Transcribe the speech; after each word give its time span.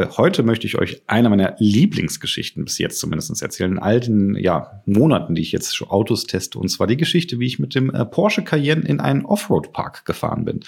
Äh, 0.00 0.08
heute 0.16 0.42
möchte 0.42 0.66
ich 0.66 0.78
euch 0.78 1.02
eine 1.06 1.28
meiner 1.28 1.56
Lieblingsgeschichten 1.58 2.64
bis 2.64 2.78
jetzt 2.78 2.98
zumindest 2.98 3.42
erzählen, 3.42 3.72
in 3.72 3.78
all 3.78 4.00
den 4.00 4.34
ja, 4.36 4.82
Monaten, 4.86 5.34
die 5.34 5.42
ich 5.42 5.52
jetzt 5.52 5.76
schon 5.76 5.90
Autos 5.90 6.24
teste. 6.24 6.58
Und 6.58 6.68
zwar 6.68 6.86
die 6.86 6.96
Geschichte, 6.96 7.38
wie 7.38 7.46
ich 7.46 7.58
mit 7.58 7.74
dem 7.74 7.90
äh, 7.90 8.04
Porsche 8.04 8.42
Cayenne 8.42 8.82
in 8.82 9.00
einen 9.00 9.24
Offroad-Park 9.24 10.04
gefahren 10.04 10.44
bin. 10.44 10.60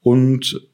Und 0.00 0.68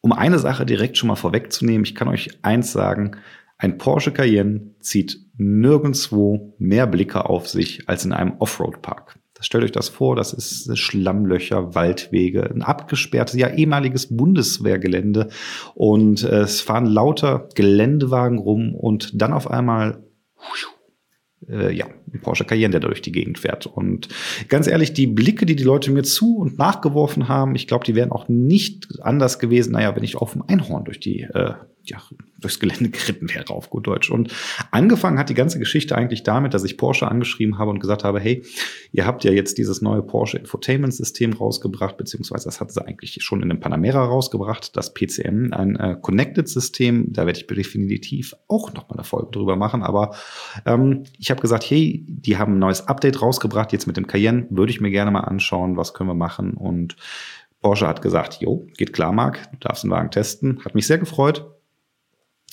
um 0.00 0.12
eine 0.12 0.38
Sache 0.38 0.66
direkt 0.66 0.98
schon 0.98 1.08
mal 1.08 1.16
vorwegzunehmen, 1.16 1.84
ich 1.84 1.94
kann 1.94 2.08
euch 2.08 2.30
eins 2.42 2.72
sagen, 2.72 3.16
ein 3.56 3.78
Porsche 3.78 4.12
Cayenne 4.12 4.74
zieht 4.80 5.18
nirgendwo 5.36 6.54
mehr 6.58 6.86
Blicke 6.86 7.24
auf 7.24 7.48
sich 7.48 7.88
als 7.88 8.04
in 8.04 8.12
einem 8.12 8.34
Offroad-Park. 8.38 9.18
Stellt 9.44 9.64
euch 9.64 9.72
das 9.72 9.90
vor, 9.90 10.16
das 10.16 10.32
ist 10.32 10.76
Schlammlöcher, 10.78 11.74
Waldwege, 11.74 12.50
ein 12.50 12.62
abgesperrtes, 12.62 13.38
ja 13.38 13.50
ehemaliges 13.50 14.16
Bundeswehrgelände 14.16 15.28
und 15.74 16.24
äh, 16.24 16.40
es 16.40 16.62
fahren 16.62 16.86
lauter 16.86 17.48
Geländewagen 17.54 18.38
rum 18.38 18.74
und 18.74 19.20
dann 19.20 19.34
auf 19.34 19.50
einmal 19.50 20.02
äh, 21.48 21.74
ja, 21.74 21.86
ein 22.12 22.20
Porsche 22.20 22.44
Cayenne, 22.44 22.72
der 22.72 22.80
da 22.80 22.88
durch 22.88 23.02
die 23.02 23.12
Gegend 23.12 23.38
fährt. 23.38 23.66
Und 23.66 24.08
ganz 24.48 24.66
ehrlich, 24.66 24.94
die 24.94 25.06
Blicke, 25.06 25.44
die 25.44 25.56
die 25.56 25.64
Leute 25.64 25.90
mir 25.90 26.04
zu 26.04 26.38
und 26.38 26.58
nachgeworfen 26.58 27.28
haben, 27.28 27.54
ich 27.54 27.66
glaube, 27.66 27.84
die 27.84 27.94
wären 27.94 28.12
auch 28.12 28.28
nicht 28.28 28.88
anders 29.02 29.38
gewesen, 29.38 29.72
naja, 29.72 29.94
wenn 29.94 30.04
ich 30.04 30.16
auf 30.16 30.32
dem 30.32 30.42
Einhorn 30.46 30.84
durch 30.84 31.00
die 31.00 31.20
äh, 31.22 31.52
ja, 31.84 32.02
durchs 32.40 32.60
Gelände 32.60 32.90
geritten 32.90 33.28
wäre, 33.30 33.50
auf 33.50 33.70
gut 33.70 33.86
Deutsch. 33.86 34.10
Und 34.10 34.32
angefangen 34.70 35.18
hat 35.18 35.28
die 35.28 35.34
ganze 35.34 35.58
Geschichte 35.58 35.96
eigentlich 35.96 36.22
damit, 36.22 36.54
dass 36.54 36.64
ich 36.64 36.76
Porsche 36.76 37.08
angeschrieben 37.08 37.58
habe 37.58 37.70
und 37.70 37.80
gesagt 37.80 38.04
habe, 38.04 38.20
hey, 38.20 38.42
ihr 38.92 39.06
habt 39.06 39.24
ja 39.24 39.32
jetzt 39.32 39.58
dieses 39.58 39.82
neue 39.82 40.02
Porsche 40.02 40.38
Infotainment 40.38 40.94
System 40.94 41.32
rausgebracht, 41.32 41.96
beziehungsweise 41.96 42.46
das 42.46 42.60
hat 42.60 42.72
sie 42.72 42.84
eigentlich 42.84 43.18
schon 43.22 43.42
in 43.42 43.48
dem 43.48 43.60
Panamera 43.60 44.04
rausgebracht, 44.04 44.76
das 44.76 44.94
PCM, 44.94 45.52
ein 45.52 45.76
äh, 45.76 45.96
Connected 46.00 46.48
System. 46.48 47.12
Da 47.12 47.26
werde 47.26 47.38
ich 47.38 47.46
definitiv 47.46 48.34
auch 48.48 48.72
noch 48.72 48.88
mal 48.88 48.96
eine 48.96 49.04
Folge 49.04 49.30
drüber 49.32 49.56
machen. 49.56 49.82
Aber 49.82 50.14
ähm, 50.66 51.04
ich 51.18 51.30
habe 51.30 51.40
gesagt, 51.40 51.64
hey, 51.64 52.04
die 52.08 52.38
haben 52.38 52.54
ein 52.54 52.58
neues 52.58 52.88
Update 52.88 53.20
rausgebracht, 53.20 53.72
jetzt 53.72 53.86
mit 53.86 53.96
dem 53.96 54.06
Cayenne, 54.06 54.46
würde 54.50 54.70
ich 54.70 54.80
mir 54.80 54.90
gerne 54.90 55.10
mal 55.10 55.20
anschauen, 55.20 55.76
was 55.76 55.94
können 55.94 56.10
wir 56.10 56.14
machen. 56.14 56.54
Und 56.54 56.96
Porsche 57.60 57.88
hat 57.88 58.02
gesagt, 58.02 58.40
jo, 58.40 58.66
geht 58.76 58.92
klar, 58.92 59.12
Marc, 59.12 59.50
du 59.52 59.58
darfst 59.60 59.84
den 59.84 59.90
Wagen 59.90 60.10
testen. 60.10 60.62
Hat 60.64 60.74
mich 60.74 60.86
sehr 60.86 60.98
gefreut 60.98 61.53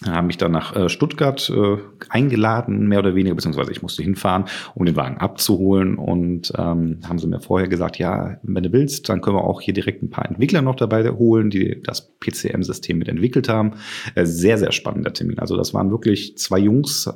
haben 0.05 0.27
mich 0.27 0.37
dann 0.37 0.51
nach 0.51 0.75
äh, 0.75 0.89
Stuttgart 0.89 1.47
äh, 1.49 1.77
eingeladen, 2.09 2.87
mehr 2.87 2.99
oder 2.99 3.13
weniger, 3.13 3.35
beziehungsweise 3.35 3.71
ich 3.71 3.83
musste 3.83 4.01
hinfahren, 4.01 4.45
um 4.73 4.85
den 4.85 4.95
Wagen 4.95 5.17
abzuholen. 5.17 5.95
Und 5.95 6.51
ähm, 6.57 6.99
haben 7.07 7.19
sie 7.19 7.27
mir 7.27 7.39
vorher 7.39 7.67
gesagt, 7.67 7.99
ja, 7.99 8.37
wenn 8.41 8.63
du 8.63 8.71
willst, 8.71 9.09
dann 9.09 9.21
können 9.21 9.35
wir 9.35 9.43
auch 9.43 9.61
hier 9.61 9.75
direkt 9.75 10.01
ein 10.01 10.09
paar 10.09 10.25
Entwickler 10.25 10.63
noch 10.63 10.75
dabei 10.75 11.07
holen, 11.11 11.51
die 11.51 11.81
das 11.83 12.13
PCM-System 12.19 12.97
mit 12.97 13.09
entwickelt 13.09 13.47
haben. 13.47 13.73
Äh, 14.15 14.25
sehr, 14.25 14.57
sehr 14.57 14.71
spannender 14.71 15.13
Termin. 15.13 15.37
Also 15.37 15.55
das 15.55 15.73
waren 15.73 15.91
wirklich 15.91 16.35
zwei 16.37 16.57
Jungs 16.57 17.07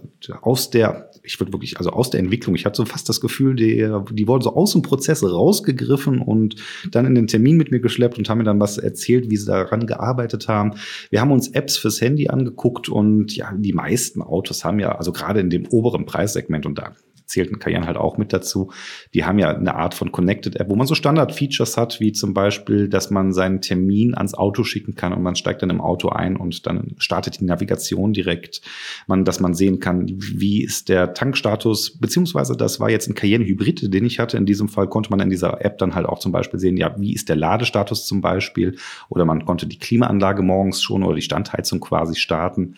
aus 0.42 0.70
der, 0.70 1.10
ich 1.24 1.40
würde 1.40 1.54
wirklich, 1.54 1.78
also 1.78 1.90
aus 1.90 2.12
der 2.12 2.20
Entwicklung. 2.20 2.56
Ich 2.56 2.66
hatte 2.66 2.78
so 2.78 2.86
fast 2.86 3.10
das 3.10 3.20
Gefühl, 3.20 3.56
die, 3.56 3.90
die 4.12 4.28
wurden 4.28 4.44
so 4.44 4.56
aus 4.56 4.74
dem 4.74 4.84
Prozess 4.84 5.24
rausgegriffen 5.24 6.22
und 6.22 6.58
dann 6.92 7.08
in 7.08 7.16
den 7.16 7.26
Termin 7.26 7.58
mit 7.58 7.72
mir 7.72 7.80
geschleppt 7.80 8.20
und 8.20 8.30
haben 8.30 8.38
mir 8.38 8.44
dann 8.44 8.60
was 8.60 8.78
erzählt, 8.78 9.32
wie 9.32 9.38
sie 9.38 9.48
daran 9.48 9.88
gearbeitet 9.88 10.48
haben. 10.48 10.74
Wir 11.10 11.22
haben 11.22 11.32
uns 11.32 11.48
Apps 11.48 11.78
fürs 11.78 12.00
Handy 12.00 12.28
angeguckt 12.28 12.75
geguckt 12.76 12.90
und 12.90 13.36
ja, 13.36 13.52
die 13.56 13.74
meisten 13.74 14.22
Autos 14.22 14.64
haben 14.64 14.80
ja, 14.80 14.94
also 14.94 15.12
gerade 15.12 15.40
in 15.40 15.50
dem 15.50 15.68
oberen 15.68 16.06
Preissegment 16.06 16.66
und 16.66 16.78
da 16.78 16.94
zählt 17.26 17.52
ein 17.52 17.60
Cayenne 17.60 17.86
halt 17.86 17.98
auch 17.98 18.18
mit 18.18 18.34
dazu. 18.34 18.72
Die 19.14 19.26
haben 19.26 19.40
ja 19.40 19.50
eine 19.50 19.76
Art 19.76 19.94
von 19.94 20.12
Connected 20.12 20.56
App, 20.58 20.70
wo 20.70 20.76
man 20.76 20.88
so 20.88 20.96
Standard-Features 20.96 21.78
hat, 21.78 22.00
wie 22.00 22.12
zum 22.12 22.34
Beispiel, 22.34 22.88
dass 22.88 23.10
man 23.10 23.34
seinen 23.34 23.62
Termin 23.62 24.16
ans 24.16 24.34
Auto 24.34 24.64
schicken 24.64 24.96
kann 24.96 25.14
und 25.14 25.22
man 25.22 25.36
steigt 25.36 25.62
dann 25.62 25.70
im 25.70 25.82
Auto 25.82 26.10
ein 26.10 26.36
und 26.38 26.66
dann 26.66 26.96
startet 26.98 27.40
die 27.40 27.46
Navigation 27.46 28.14
direkt. 28.14 28.62
Man, 29.08 29.26
dass 29.26 29.40
man 29.40 29.54
sehen 29.54 29.80
kann, 29.80 30.06
wie 30.08 30.64
ist 30.64 30.90
der 30.90 31.14
Tankstatus, 31.14 31.98
beziehungsweise 31.98 32.56
das 32.56 32.80
war 32.80 32.90
jetzt 32.90 33.08
ein 33.08 33.16
Cayenne 33.16 33.46
Hybrid, 33.46 33.94
den 33.94 34.06
ich 34.06 34.20
hatte. 34.20 34.38
In 34.38 34.46
diesem 34.46 34.70
Fall 34.70 34.88
konnte 34.88 35.10
man 35.10 35.20
in 35.20 35.30
dieser 35.30 35.64
App 35.64 35.78
dann 35.78 35.96
halt 35.96 36.06
auch 36.06 36.20
zum 36.20 36.32
Beispiel 36.32 36.60
sehen, 36.60 36.78
ja, 36.78 36.96
wie 36.98 37.14
ist 37.14 37.30
der 37.30 37.36
Ladestatus 37.36 38.06
zum 38.06 38.22
Beispiel 38.22 38.78
oder 39.10 39.26
man 39.26 39.46
konnte 39.46 39.68
die 39.68 39.80
Klimaanlage 39.80 40.42
morgens 40.42 40.82
schon 40.82 41.04
oder 41.04 41.16
die 41.16 41.22
Standheizung 41.22 41.80
quasi 41.80 42.16
starten. 42.16 42.76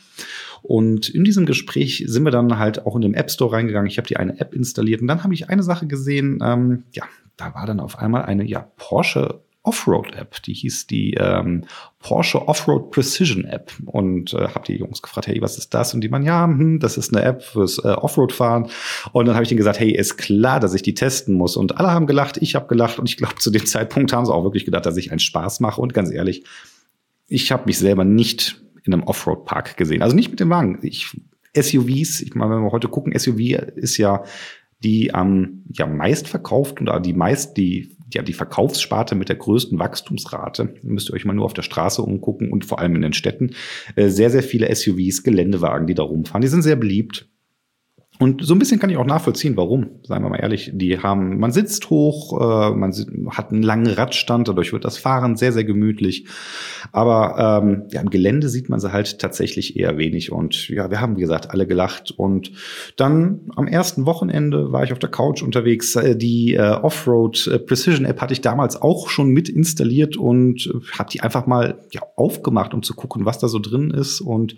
Und 0.68 1.08
in 1.08 1.24
diesem 1.24 1.46
Gespräch 1.46 2.04
sind 2.08 2.24
wir 2.26 2.32
dann 2.32 2.60
halt 2.60 2.86
auch 2.86 2.96
in 2.98 3.02
den 3.02 3.14
App 3.14 3.32
Store 3.32 3.54
reingegangen. 3.54 3.90
Ich 3.90 3.98
habe 3.98 4.08
die 4.08 4.18
eine 4.18 4.38
App 4.40 4.54
installiert 4.54 5.02
und 5.02 5.08
dann 5.08 5.24
habe 5.24 5.34
ich 5.34 5.50
eine 5.50 5.64
Sache 5.64 5.88
gesehen. 5.88 6.40
Ähm, 6.44 6.84
ja, 6.92 7.06
da 7.38 7.56
war 7.56 7.66
dann 7.66 7.80
auf 7.80 7.98
einmal 8.00 8.24
eine 8.24 8.44
ja 8.44 8.68
Porsche 8.76 9.40
Offroad-App. 9.64 10.42
Die 10.44 10.54
hieß 10.54 10.88
die 10.88 11.14
ähm, 11.14 11.64
Porsche 12.00 12.48
Offroad 12.48 12.92
Precision 12.92 13.46
App. 13.46 13.72
Und 13.86 14.34
äh, 14.34 14.50
habe 14.50 14.66
die 14.68 14.76
Jungs 14.76 15.02
gefragt, 15.02 15.28
hey, 15.28 15.42
was 15.42 15.58
ist 15.58 15.74
das? 15.74 15.94
Und 15.94 16.02
die 16.02 16.10
meinen, 16.10 16.26
ja, 16.26 16.46
hm, 16.46 16.80
das 16.80 16.98
ist 16.98 17.14
eine 17.14 17.24
App 17.24 17.44
fürs 17.44 17.78
äh, 17.80 17.88
Offroad-Fahren. 17.88 18.70
Und 19.14 19.26
dann 19.26 19.36
habe 19.36 19.44
ich 19.44 19.50
denen 19.50 19.58
gesagt, 19.58 19.80
hey, 19.80 19.92
ist 19.92 20.18
klar, 20.18 20.60
dass 20.60 20.74
ich 20.74 20.82
die 20.82 20.94
testen 20.96 21.36
muss. 21.36 21.56
Und 21.56 21.78
alle 21.78 21.92
haben 21.92 22.08
gelacht, 22.08 22.38
ich 22.38 22.56
habe 22.56 22.68
gelacht. 22.68 23.00
Und 23.00 23.10
ich 23.10 23.16
glaube, 23.16 23.36
zu 23.36 23.52
dem 23.52 23.66
Zeitpunkt 23.68 24.12
haben 24.12 24.26
sie 24.26 24.34
auch 24.34 24.44
wirklich 24.44 24.66
gedacht, 24.66 24.86
dass 24.86 24.98
ich 24.98 25.12
einen 25.12 25.20
Spaß 25.20 25.62
mache. 25.62 25.80
Und 25.80 25.94
ganz 25.94 26.12
ehrlich, 26.12 26.44
ich 27.28 27.52
habe 27.52 27.64
mich 27.66 27.78
selber 27.78 28.06
nicht 28.06 28.62
in 28.88 28.94
einem 28.94 29.04
Offroad-Park 29.04 29.78
gesehen. 29.78 30.02
Also 30.02 30.16
nicht 30.16 30.30
mit 30.30 30.40
dem 30.40 30.50
Wagen. 30.50 30.80
Ich, 30.82 31.16
SUVs, 31.56 32.22
ich 32.22 32.36
meine, 32.36 32.56
wenn 32.56 32.64
wir 32.64 32.72
heute 32.72 32.88
gucken, 32.88 33.18
SUV 33.18 33.40
ist 33.76 33.98
ja 33.98 34.24
die 34.84 35.14
am 35.14 35.28
ähm, 35.28 35.64
ja, 35.74 35.88
meistverkauft 35.88 36.82
oder 36.82 37.00
die 37.00 37.14
meist 37.14 37.58
die 37.58 37.98
ja 38.14 38.22
die 38.22 38.34
Verkaufssparte 38.34 39.16
mit 39.16 39.30
der 39.30 39.36
größten 39.36 39.80
Wachstumsrate. 39.80 40.76
Müsst 40.84 41.10
ihr 41.10 41.14
euch 41.14 41.26
mal 41.26 41.34
nur 41.34 41.46
auf 41.46 41.54
der 41.54 41.64
Straße 41.64 42.02
umgucken 42.02 42.52
und 42.52 42.66
vor 42.66 42.80
allem 42.80 42.96
in 42.96 43.02
den 43.02 43.14
Städten. 43.14 43.52
Äh, 43.96 44.10
sehr, 44.10 44.30
sehr 44.30 44.44
viele 44.44 44.74
SUVs, 44.74 45.24
Geländewagen, 45.24 45.88
die 45.88 45.96
da 45.96 46.04
rumfahren. 46.04 46.42
Die 46.42 46.48
sind 46.48 46.62
sehr 46.62 46.76
beliebt. 46.76 47.30
Und 48.20 48.44
so 48.44 48.56
ein 48.56 48.60
bisschen 48.60 48.80
kann 48.80 48.90
ich 48.90 48.98
auch 48.98 49.06
nachvollziehen, 49.06 49.56
warum, 49.58 49.88
seien 50.04 50.24
wir 50.24 50.30
mal 50.30 50.40
ehrlich. 50.40 50.72
Die 50.74 51.00
haben, 51.00 51.38
man 51.38 51.52
sitzt 51.52 51.90
hoch, 51.92 52.34
äh, 52.42 52.76
man 52.76 52.92
hat 53.30 53.52
einen 53.52 53.62
langen 53.62 53.88
Radstand, 53.88 54.48
dadurch 54.48 54.74
wird 54.74 54.86
das 54.86 54.98
Fahren 54.98 55.36
sehr, 55.36 55.54
sehr 55.54 55.64
gemütlich. 55.64 56.26
Aber 56.92 57.62
ähm, 57.62 57.84
ja, 57.92 58.02
im 58.02 58.10
Gelände 58.10 58.50
sieht 58.50 58.70
man 58.70 58.80
sie 58.80 58.92
halt 58.92 59.20
tatsächlich 59.20 59.78
eher 59.78 60.00
wenig. 60.00 60.32
Und 60.32 60.68
ja, 60.70 60.90
wir 60.90 61.00
haben, 61.00 61.16
wie 61.18 61.22
gesagt, 61.22 61.52
alle 61.52 61.68
gelacht. 61.68 62.12
Und 62.12 62.52
dann 62.96 63.42
am 63.56 63.68
ersten 63.68 64.08
Wochenende 64.08 64.72
war 64.72 64.84
ich 64.84 64.94
auf 64.94 65.00
der 65.00 65.12
Couch 65.12 65.44
unterwegs. 65.44 65.96
Äh, 65.96 66.16
die 66.16 66.56
äh, 66.56 66.72
Offroad 66.72 67.46
äh, 67.48 67.60
Precision 67.60 68.06
App 68.06 68.20
hatte 68.20 68.34
ich 68.34 68.42
damals 68.42 68.82
auch 68.82 69.10
schon 69.10 69.30
mit 69.30 69.48
installiert 69.48 70.18
und 70.18 70.66
äh, 70.66 70.98
habe 70.98 71.12
die 71.12 71.22
einfach 71.22 71.46
mal 71.46 71.80
ja, 71.92 72.02
aufgemacht, 72.16 72.74
um 72.74 72.82
zu 72.82 72.96
gucken, 72.96 73.26
was 73.26 73.38
da 73.38 73.48
so 73.48 73.60
drin 73.60 73.92
ist. 73.92 74.22
Und 74.22 74.56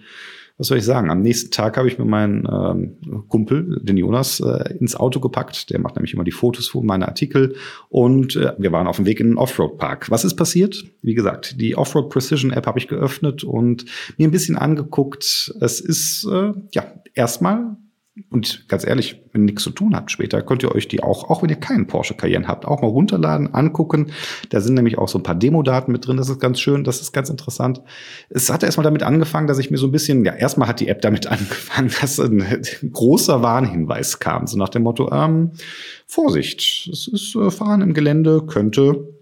was 0.59 0.67
soll 0.67 0.77
ich 0.77 0.83
sagen? 0.83 1.09
Am 1.09 1.21
nächsten 1.21 1.51
Tag 1.51 1.77
habe 1.77 1.87
ich 1.87 1.97
mir 1.97 2.05
meinen 2.05 2.45
ähm, 2.45 3.23
Kumpel, 3.29 3.79
den 3.81 3.95
Jonas, 3.95 4.41
äh, 4.41 4.75
ins 4.77 4.93
Auto 4.93 5.21
gepackt. 5.21 5.69
Der 5.69 5.79
macht 5.79 5.95
nämlich 5.95 6.13
immer 6.13 6.25
die 6.25 6.31
Fotos 6.31 6.67
von 6.67 6.85
meinen 6.85 7.03
Artikel. 7.03 7.55
Und 7.87 8.35
äh, 8.35 8.53
wir 8.57 8.73
waren 8.73 8.85
auf 8.85 8.97
dem 8.97 9.05
Weg 9.05 9.21
in 9.21 9.29
den 9.29 9.37
Offroad-Park. 9.37 10.11
Was 10.11 10.25
ist 10.25 10.35
passiert? 10.35 10.83
Wie 11.01 11.13
gesagt, 11.13 11.61
die 11.61 11.77
Offroad 11.77 12.09
Precision 12.09 12.51
App 12.51 12.67
habe 12.67 12.77
ich 12.77 12.89
geöffnet 12.89 13.45
und 13.45 13.85
mir 14.17 14.27
ein 14.27 14.31
bisschen 14.31 14.57
angeguckt. 14.57 15.55
Es 15.61 15.79
ist 15.79 16.27
äh, 16.29 16.51
ja 16.73 16.83
erstmal 17.13 17.77
und 18.29 18.67
ganz 18.67 18.85
ehrlich, 18.85 19.21
wenn 19.31 19.43
ihr 19.43 19.45
nichts 19.45 19.63
zu 19.63 19.71
tun 19.71 19.95
habt 19.95 20.11
später, 20.11 20.41
könnt 20.41 20.63
ihr 20.63 20.73
euch 20.73 20.87
die 20.87 21.01
auch, 21.01 21.29
auch 21.29 21.41
wenn 21.41 21.49
ihr 21.49 21.55
keinen 21.55 21.87
Porsche 21.87 22.15
Cayenne 22.15 22.47
habt, 22.47 22.65
auch 22.65 22.81
mal 22.81 22.87
runterladen, 22.87 23.53
angucken. 23.53 24.11
Da 24.49 24.61
sind 24.61 24.73
nämlich 24.73 24.97
auch 24.97 25.07
so 25.07 25.19
ein 25.19 25.23
paar 25.23 25.35
Demodaten 25.35 25.91
mit 25.91 26.05
drin. 26.07 26.17
Das 26.17 26.29
ist 26.29 26.39
ganz 26.39 26.59
schön, 26.59 26.83
das 26.83 27.01
ist 27.01 27.11
ganz 27.11 27.29
interessant. 27.29 27.81
Es 28.29 28.49
hat 28.49 28.63
erstmal 28.63 28.83
damit 28.83 29.03
angefangen, 29.03 29.47
dass 29.47 29.59
ich 29.59 29.71
mir 29.71 29.77
so 29.77 29.87
ein 29.87 29.91
bisschen, 29.91 30.25
ja, 30.25 30.33
erstmal 30.33 30.67
hat 30.67 30.79
die 30.79 30.87
App 30.87 31.01
damit 31.01 31.27
angefangen, 31.31 31.91
dass 32.01 32.19
ein, 32.19 32.43
großer 32.91 33.41
Warnhinweis 33.41 34.19
kam. 34.19 34.47
So 34.47 34.57
nach 34.57 34.69
dem 34.69 34.83
Motto, 34.83 35.11
ähm, 35.11 35.51
Vorsicht, 36.07 36.89
es 36.91 37.07
ist 37.07 37.35
äh, 37.35 37.51
Fahren 37.51 37.81
im 37.81 37.93
Gelände, 37.93 38.41
könnte 38.45 39.18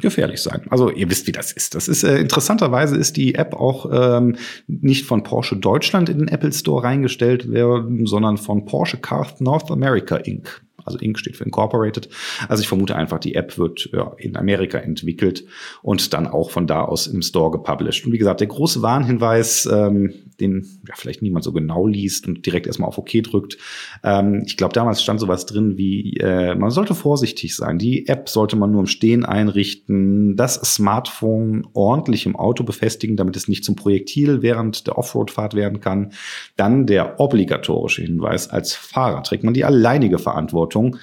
gefährlich 0.00 0.42
sein. 0.42 0.62
Also 0.70 0.90
ihr 0.90 1.10
wisst, 1.10 1.26
wie 1.26 1.32
das 1.32 1.52
ist. 1.52 1.74
Das 1.74 1.88
ist 1.88 2.04
äh, 2.04 2.18
interessanterweise 2.18 2.96
ist 2.96 3.16
die 3.16 3.34
App 3.34 3.54
auch 3.54 3.90
ähm, 3.92 4.36
nicht 4.66 5.06
von 5.06 5.22
Porsche 5.22 5.56
Deutschland 5.56 6.08
in 6.08 6.18
den 6.18 6.28
Apple 6.28 6.52
Store 6.52 6.82
reingestellt 6.84 7.50
werden, 7.50 8.06
sondern 8.06 8.36
von 8.36 8.64
Porsche 8.64 8.98
Cars 8.98 9.40
North 9.40 9.70
America 9.70 10.16
Inc. 10.16 10.62
Also 10.84 10.98
Inc. 10.98 11.18
steht 11.18 11.36
für 11.36 11.44
Incorporated. 11.44 12.08
Also 12.48 12.62
ich 12.62 12.68
vermute 12.68 12.94
einfach, 12.94 13.18
die 13.18 13.34
App 13.34 13.58
wird 13.58 13.90
ja, 13.92 14.12
in 14.18 14.36
Amerika 14.36 14.78
entwickelt 14.78 15.44
und 15.82 16.12
dann 16.12 16.28
auch 16.28 16.50
von 16.50 16.66
da 16.66 16.82
aus 16.82 17.08
im 17.08 17.22
Store 17.22 17.50
gepublished. 17.50 18.06
Und 18.06 18.12
wie 18.12 18.18
gesagt, 18.18 18.40
der 18.40 18.46
große 18.46 18.82
Warnhinweis, 18.82 19.68
ähm, 19.70 20.14
den 20.40 20.66
ja, 20.88 20.94
vielleicht 20.96 21.22
niemand 21.22 21.44
so 21.44 21.52
genau 21.52 21.86
liest 21.86 22.26
und 22.26 22.46
direkt 22.46 22.66
erstmal 22.66 22.88
auf 22.88 22.98
OK 22.98 23.10
drückt. 23.22 23.58
Ähm, 24.02 24.44
ich 24.46 24.56
glaube, 24.56 24.72
damals 24.72 25.02
stand 25.02 25.20
sowas 25.20 25.46
drin 25.46 25.76
wie, 25.76 26.14
äh, 26.18 26.54
man 26.54 26.70
sollte 26.70 26.94
vorsichtig 26.94 27.56
sein. 27.56 27.78
Die 27.78 28.08
App 28.08 28.28
sollte 28.28 28.56
man 28.56 28.70
nur 28.70 28.80
im 28.80 28.86
Stehen 28.86 29.24
einrichten, 29.24 30.36
das 30.36 30.54
Smartphone 30.54 31.66
ordentlich 31.72 32.26
im 32.26 32.36
Auto 32.36 32.64
befestigen, 32.64 33.16
damit 33.16 33.36
es 33.36 33.48
nicht 33.48 33.64
zum 33.64 33.76
Projektil 33.76 34.42
während 34.42 34.86
der 34.86 34.98
Offroad-Fahrt 34.98 35.54
werden 35.54 35.80
kann. 35.80 36.12
Dann 36.56 36.86
der 36.86 37.20
obligatorische 37.20 38.02
Hinweis, 38.02 38.48
als 38.48 38.74
Fahrer 38.74 39.22
trägt 39.22 39.44
man 39.44 39.54
die 39.54 39.64
alleinige 39.64 40.18
Verantwortung 40.18 40.36
Verantwortung. 40.36 40.98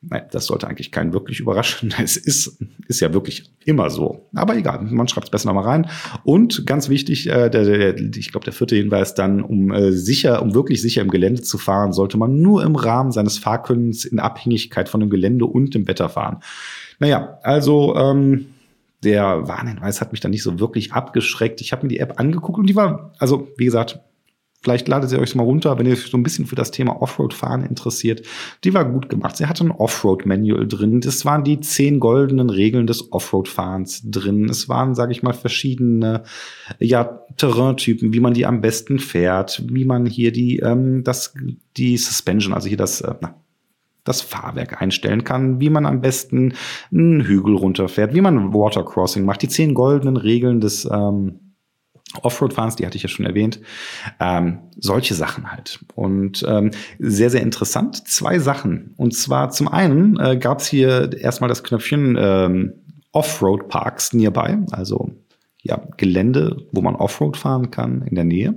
Nein, 0.00 0.22
das 0.30 0.46
sollte 0.46 0.68
eigentlich 0.68 0.92
keinen 0.92 1.12
wirklich 1.12 1.40
überraschen. 1.40 1.92
Es 2.02 2.16
ist, 2.16 2.62
ist 2.86 3.00
ja 3.00 3.12
wirklich 3.12 3.50
immer 3.64 3.90
so. 3.90 4.28
Aber 4.34 4.56
egal, 4.56 4.80
man 4.82 5.08
schreibt 5.08 5.26
es 5.26 5.30
besser 5.30 5.48
nochmal 5.48 5.64
rein. 5.64 5.90
Und 6.22 6.66
ganz 6.66 6.88
wichtig, 6.88 7.28
äh, 7.28 7.50
der, 7.50 7.64
der, 7.64 7.98
ich 7.98 8.30
glaube, 8.30 8.44
der 8.44 8.52
vierte 8.52 8.76
Hinweis 8.76 9.14
dann, 9.14 9.42
um 9.42 9.72
äh, 9.72 9.92
sicher, 9.92 10.40
um 10.40 10.54
wirklich 10.54 10.80
sicher 10.80 11.02
im 11.02 11.10
Gelände 11.10 11.42
zu 11.42 11.58
fahren, 11.58 11.92
sollte 11.92 12.16
man 12.16 12.40
nur 12.40 12.62
im 12.62 12.76
Rahmen 12.76 13.10
seines 13.10 13.38
Fahrkönnens 13.38 14.04
in 14.04 14.20
Abhängigkeit 14.20 14.88
von 14.88 15.00
dem 15.00 15.10
Gelände 15.10 15.46
und 15.46 15.74
dem 15.74 15.88
Wetter 15.88 16.08
fahren. 16.08 16.38
Naja, 17.00 17.38
also 17.42 17.96
ähm, 17.96 18.46
der 19.02 19.48
Warnhinweis 19.48 20.00
hat 20.00 20.12
mich 20.12 20.20
dann 20.20 20.30
nicht 20.30 20.42
so 20.42 20.60
wirklich 20.60 20.92
abgeschreckt. 20.92 21.60
Ich 21.60 21.72
habe 21.72 21.82
mir 21.82 21.88
die 21.88 21.98
App 21.98 22.18
angeguckt 22.18 22.58
und 22.58 22.68
die 22.68 22.76
war, 22.76 23.12
also 23.18 23.48
wie 23.56 23.64
gesagt, 23.64 24.00
Vielleicht 24.60 24.88
ladet 24.88 25.10
sie 25.10 25.18
euch 25.18 25.36
mal 25.36 25.44
runter, 25.44 25.78
wenn 25.78 25.86
ihr 25.86 25.92
euch 25.92 26.06
so 26.06 26.16
ein 26.16 26.24
bisschen 26.24 26.46
für 26.46 26.56
das 26.56 26.72
Thema 26.72 27.00
Offroad-Fahren 27.00 27.64
interessiert. 27.64 28.26
Die 28.64 28.74
war 28.74 28.84
gut 28.84 29.08
gemacht. 29.08 29.36
Sie 29.36 29.46
hatte 29.46 29.64
ein 29.64 29.70
Offroad-Manual 29.70 30.66
drin. 30.66 31.00
Das 31.00 31.24
waren 31.24 31.44
die 31.44 31.60
zehn 31.60 32.00
goldenen 32.00 32.50
Regeln 32.50 32.88
des 32.88 33.12
Offroad-Fahrens 33.12 34.10
drin. 34.10 34.48
Es 34.48 34.68
waren, 34.68 34.96
sage 34.96 35.12
ich 35.12 35.22
mal, 35.22 35.32
verschiedene 35.32 36.24
ja, 36.80 37.20
Terraintypen, 37.36 38.12
wie 38.12 38.18
man 38.18 38.34
die 38.34 38.46
am 38.46 38.60
besten 38.60 38.98
fährt, 38.98 39.62
wie 39.70 39.84
man 39.84 40.06
hier 40.06 40.32
die, 40.32 40.58
ähm, 40.58 41.04
das, 41.04 41.34
die 41.76 41.96
Suspension, 41.96 42.52
also 42.52 42.66
hier 42.66 42.76
das, 42.76 43.00
äh, 43.00 43.14
na, 43.20 43.36
das 44.02 44.22
Fahrwerk 44.22 44.82
einstellen 44.82 45.22
kann, 45.22 45.60
wie 45.60 45.70
man 45.70 45.86
am 45.86 46.00
besten 46.00 46.54
einen 46.90 47.20
Hügel 47.20 47.54
runterfährt, 47.54 48.14
wie 48.14 48.22
man 48.22 48.52
Watercrossing 48.52 49.24
macht. 49.24 49.42
Die 49.42 49.48
zehn 49.48 49.74
goldenen 49.74 50.16
Regeln 50.16 50.60
des 50.60 50.88
ähm, 50.90 51.47
Offroad-Fahrens, 52.22 52.76
die 52.76 52.86
hatte 52.86 52.96
ich 52.96 53.02
ja 53.02 53.08
schon 53.08 53.26
erwähnt, 53.26 53.60
ähm, 54.20 54.60
solche 54.76 55.14
Sachen 55.14 55.50
halt. 55.50 55.80
Und 55.94 56.44
ähm, 56.48 56.70
sehr, 56.98 57.30
sehr 57.30 57.42
interessant, 57.42 58.08
zwei 58.08 58.38
Sachen. 58.38 58.94
Und 58.96 59.14
zwar 59.14 59.50
zum 59.50 59.68
einen 59.68 60.18
äh, 60.18 60.36
gab 60.36 60.60
es 60.60 60.66
hier 60.66 61.10
erstmal 61.18 61.48
das 61.48 61.62
Knöpfchen 61.62 62.16
ähm, 62.18 62.72
Offroad-Parks 63.12 64.12
nearby, 64.12 64.58
also 64.70 65.10
ja, 65.62 65.82
Gelände, 65.96 66.56
wo 66.72 66.80
man 66.80 66.94
Offroad 66.94 67.36
fahren 67.36 67.70
kann 67.70 68.02
in 68.02 68.14
der 68.14 68.24
Nähe. 68.24 68.54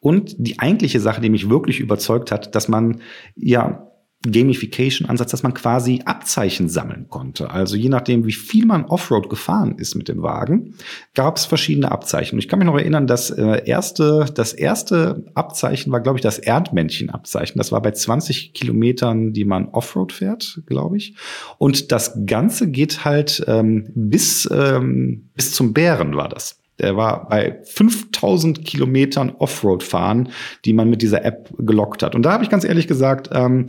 Und 0.00 0.36
die 0.38 0.58
eigentliche 0.58 1.00
Sache, 1.00 1.20
die 1.20 1.28
mich 1.28 1.50
wirklich 1.50 1.80
überzeugt 1.80 2.30
hat, 2.30 2.54
dass 2.54 2.68
man 2.68 3.00
ja 3.34 3.85
Gamification-Ansatz, 4.32 5.30
dass 5.30 5.42
man 5.42 5.54
quasi 5.54 6.02
Abzeichen 6.04 6.68
sammeln 6.68 7.06
konnte. 7.08 7.50
Also 7.50 7.76
je 7.76 7.88
nachdem, 7.88 8.26
wie 8.26 8.32
viel 8.32 8.66
man 8.66 8.84
Offroad 8.84 9.28
gefahren 9.28 9.76
ist 9.78 9.94
mit 9.94 10.08
dem 10.08 10.22
Wagen, 10.22 10.74
gab 11.14 11.36
es 11.36 11.46
verschiedene 11.46 11.90
Abzeichen. 11.90 12.36
Und 12.36 12.38
ich 12.40 12.48
kann 12.48 12.58
mich 12.58 12.66
noch 12.66 12.76
erinnern, 12.76 13.06
dass 13.06 13.30
äh, 13.30 13.62
erste, 13.64 14.26
das 14.34 14.52
erste 14.52 15.24
Abzeichen 15.34 15.92
war, 15.92 16.00
glaube 16.00 16.18
ich, 16.18 16.22
das 16.22 16.38
Erdmännchen-Abzeichen. 16.38 17.58
Das 17.58 17.72
war 17.72 17.82
bei 17.82 17.90
20 17.90 18.52
Kilometern, 18.52 19.32
die 19.32 19.44
man 19.44 19.68
Offroad 19.68 20.12
fährt, 20.12 20.62
glaube 20.66 20.96
ich. 20.96 21.14
Und 21.58 21.92
das 21.92 22.18
Ganze 22.26 22.70
geht 22.70 23.04
halt 23.04 23.44
ähm, 23.46 23.90
bis, 23.94 24.48
ähm, 24.52 25.30
bis 25.34 25.52
zum 25.52 25.72
Bären 25.72 26.16
war 26.16 26.28
das. 26.28 26.58
Der 26.78 26.96
war 26.96 27.28
bei 27.28 27.58
5000 27.64 28.64
Kilometern 28.64 29.30
Offroad 29.38 29.82
fahren, 29.82 30.28
die 30.64 30.72
man 30.72 30.90
mit 30.90 31.02
dieser 31.02 31.24
App 31.24 31.50
gelockt 31.58 32.02
hat. 32.02 32.14
Und 32.14 32.22
da 32.22 32.32
habe 32.32 32.44
ich 32.44 32.50
ganz 32.50 32.64
ehrlich 32.64 32.86
gesagt, 32.86 33.30
ähm, 33.32 33.66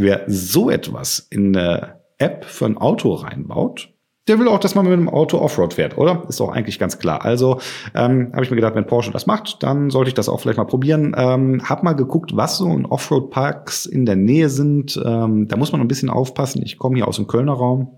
Wer 0.00 0.22
so 0.28 0.70
etwas 0.70 1.26
in 1.28 1.56
eine 1.56 1.96
App 2.18 2.44
für 2.44 2.66
ein 2.66 2.78
Auto 2.78 3.14
reinbaut, 3.14 3.92
der 4.28 4.38
will 4.38 4.46
auch, 4.46 4.60
dass 4.60 4.76
man 4.76 4.84
mit 4.84 4.92
einem 4.92 5.08
Auto 5.08 5.38
Offroad 5.38 5.74
fährt, 5.74 5.98
oder? 5.98 6.24
Ist 6.28 6.38
doch 6.38 6.50
eigentlich 6.50 6.78
ganz 6.78 7.00
klar. 7.00 7.24
Also 7.24 7.58
ähm, 7.96 8.30
habe 8.32 8.44
ich 8.44 8.50
mir 8.50 8.54
gedacht, 8.54 8.76
wenn 8.76 8.86
Porsche 8.86 9.10
das 9.10 9.26
macht, 9.26 9.60
dann 9.64 9.90
sollte 9.90 10.10
ich 10.10 10.14
das 10.14 10.28
auch 10.28 10.38
vielleicht 10.38 10.58
mal 10.58 10.66
probieren. 10.66 11.16
Ähm, 11.18 11.68
hab 11.68 11.82
mal 11.82 11.94
geguckt, 11.94 12.36
was 12.36 12.58
so 12.58 12.70
in 12.70 12.86
Offroad-Parks 12.86 13.86
in 13.86 14.06
der 14.06 14.14
Nähe 14.14 14.50
sind. 14.50 15.00
Ähm, 15.04 15.48
da 15.48 15.56
muss 15.56 15.72
man 15.72 15.80
ein 15.80 15.88
bisschen 15.88 16.10
aufpassen. 16.10 16.62
Ich 16.62 16.78
komme 16.78 16.94
hier 16.94 17.08
aus 17.08 17.16
dem 17.16 17.26
Kölner 17.26 17.54
Raum. 17.54 17.90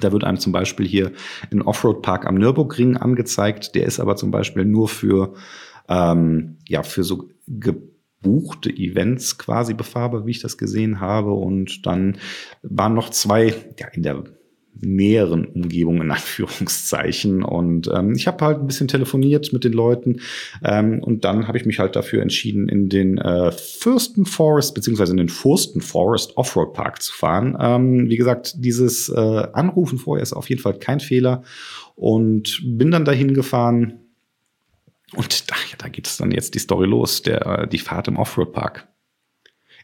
Da 0.00 0.10
wird 0.10 0.24
einem 0.24 0.40
zum 0.40 0.50
Beispiel 0.52 0.88
hier 0.88 1.12
ein 1.52 1.62
Offroad-Park 1.62 2.26
am 2.26 2.34
Nürburgring 2.34 2.96
angezeigt. 2.96 3.76
Der 3.76 3.86
ist 3.86 4.00
aber 4.00 4.16
zum 4.16 4.32
Beispiel 4.32 4.64
nur 4.64 4.88
für 4.88 5.34
ähm, 5.88 6.56
ja 6.66 6.82
für 6.82 7.04
so 7.04 7.28
gebuchte 8.22 8.70
Events 8.70 9.36
quasi 9.38 9.74
befahrbar, 9.74 10.26
wie 10.26 10.30
ich 10.30 10.40
das 10.40 10.56
gesehen 10.56 11.00
habe. 11.00 11.32
Und 11.32 11.86
dann 11.86 12.18
waren 12.62 12.94
noch 12.94 13.10
zwei 13.10 13.54
ja, 13.78 13.88
in 13.92 14.02
der 14.02 14.24
näheren 14.80 15.44
Umgebung 15.44 16.00
in 16.00 16.10
Anführungszeichen. 16.12 17.42
Und 17.42 17.90
ähm, 17.94 18.14
ich 18.14 18.26
habe 18.26 18.44
halt 18.44 18.60
ein 18.60 18.66
bisschen 18.66 18.88
telefoniert 18.88 19.52
mit 19.52 19.64
den 19.64 19.72
Leuten 19.72 20.20
ähm, 20.64 21.00
und 21.02 21.24
dann 21.24 21.46
habe 21.46 21.58
ich 21.58 21.66
mich 21.66 21.78
halt 21.78 21.94
dafür 21.94 22.22
entschieden, 22.22 22.68
in 22.68 22.88
den 22.88 23.18
äh, 23.18 23.52
Fürsten 23.52 24.24
Forest 24.24 24.74
beziehungsweise 24.74 25.12
in 25.12 25.18
den 25.18 25.28
Fursten 25.28 25.82
Forest 25.82 26.36
Offroad 26.36 26.72
Park 26.72 27.02
zu 27.02 27.12
fahren. 27.12 27.56
Ähm, 27.60 28.08
wie 28.08 28.16
gesagt, 28.16 28.54
dieses 28.56 29.08
äh, 29.10 29.18
Anrufen 29.52 29.98
vorher 29.98 30.22
ist 30.22 30.32
auf 30.32 30.48
jeden 30.48 30.62
Fall 30.62 30.78
kein 30.78 31.00
Fehler 31.00 31.42
und 31.94 32.62
bin 32.64 32.90
dann 32.90 33.04
dahin 33.04 33.34
gefahren, 33.34 33.98
und 35.14 35.51
da 35.82 35.88
geht 35.88 36.06
es 36.06 36.16
dann 36.16 36.30
jetzt 36.30 36.54
die 36.54 36.60
Story 36.60 36.86
los, 36.86 37.22
der, 37.22 37.66
die 37.66 37.78
Fahrt 37.78 38.08
im 38.08 38.16
Offroad-Park. 38.16 38.88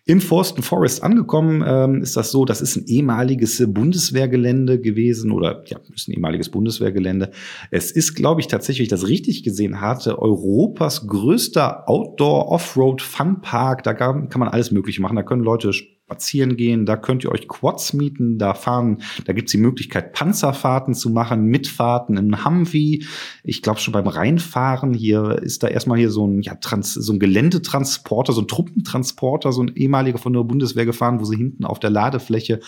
Im 0.05 0.21
Forsten 0.23 0.63
Forest 0.63 1.03
angekommen 1.03 1.63
ähm, 1.67 2.01
ist 2.03 2.17
das 2.17 2.31
so, 2.31 2.47
das 2.47 2.63
ist 2.63 2.77
ein 2.77 2.87
ehemaliges 2.87 3.63
Bundeswehrgelände 3.67 4.81
gewesen 4.81 5.33
oder 5.33 5.65
ja, 5.67 5.79
ist 5.95 6.09
ein 6.09 6.13
ehemaliges 6.13 6.49
Bundeswehrgelände. 6.49 7.31
Es 7.71 7.91
ist, 7.91 8.15
glaube 8.15 8.41
ich, 8.41 8.47
tatsächlich, 8.47 8.89
das 8.89 9.07
richtig 9.09 9.43
gesehen 9.43 9.83
hatte, 9.83 10.19
Europas 10.19 11.07
größter 11.07 11.87
Outdoor-Offroad-Funpark. 11.89 13.83
Da 13.83 13.93
kann 13.93 14.29
man 14.35 14.49
alles 14.49 14.71
Mögliche 14.71 15.03
machen. 15.03 15.17
Da 15.17 15.23
können 15.23 15.43
Leute 15.43 15.73
spazieren 16.09 16.57
gehen, 16.57 16.87
da 16.87 16.97
könnt 16.97 17.23
ihr 17.23 17.31
euch 17.31 17.49
Quads 17.49 17.93
mieten, 17.93 18.39
da 18.39 18.55
fahren, 18.55 19.03
da 19.27 19.35
gibt's 19.35 19.53
die 19.53 19.59
Möglichkeit, 19.59 20.15
Panzerfahrten 20.15 20.95
zu 20.95 21.11
machen, 21.11 21.45
Mitfahrten 21.45 22.17
im 22.17 22.47
Humvee. 22.47 23.05
Ich 23.45 23.61
glaube 23.61 23.79
schon 23.79 23.93
beim 23.93 24.07
Reinfahren 24.07 24.95
hier 24.95 25.39
ist 25.43 25.63
da 25.63 25.69
erstmal 25.69 25.99
hier 25.99 26.11
so 26.11 26.27
ein, 26.27 26.41
ja, 26.41 26.55
Trans, 26.55 26.95
so 26.95 27.13
ein 27.13 27.19
Geländetransporter, 27.19 28.33
so 28.33 28.41
ein 28.41 28.49
Truppentransporter, 28.49 29.53
so 29.53 29.63
ein 29.63 29.77
ehemaliger 29.77 30.17
von 30.17 30.33
der 30.33 30.45
Bundeswehr 30.45 30.87
gefahren, 30.87 31.21
wo 31.21 31.25
sie 31.25 31.37
hinten 31.37 31.67
auf 31.67 31.79
der 31.79 31.91
Ladefläche 31.91 32.61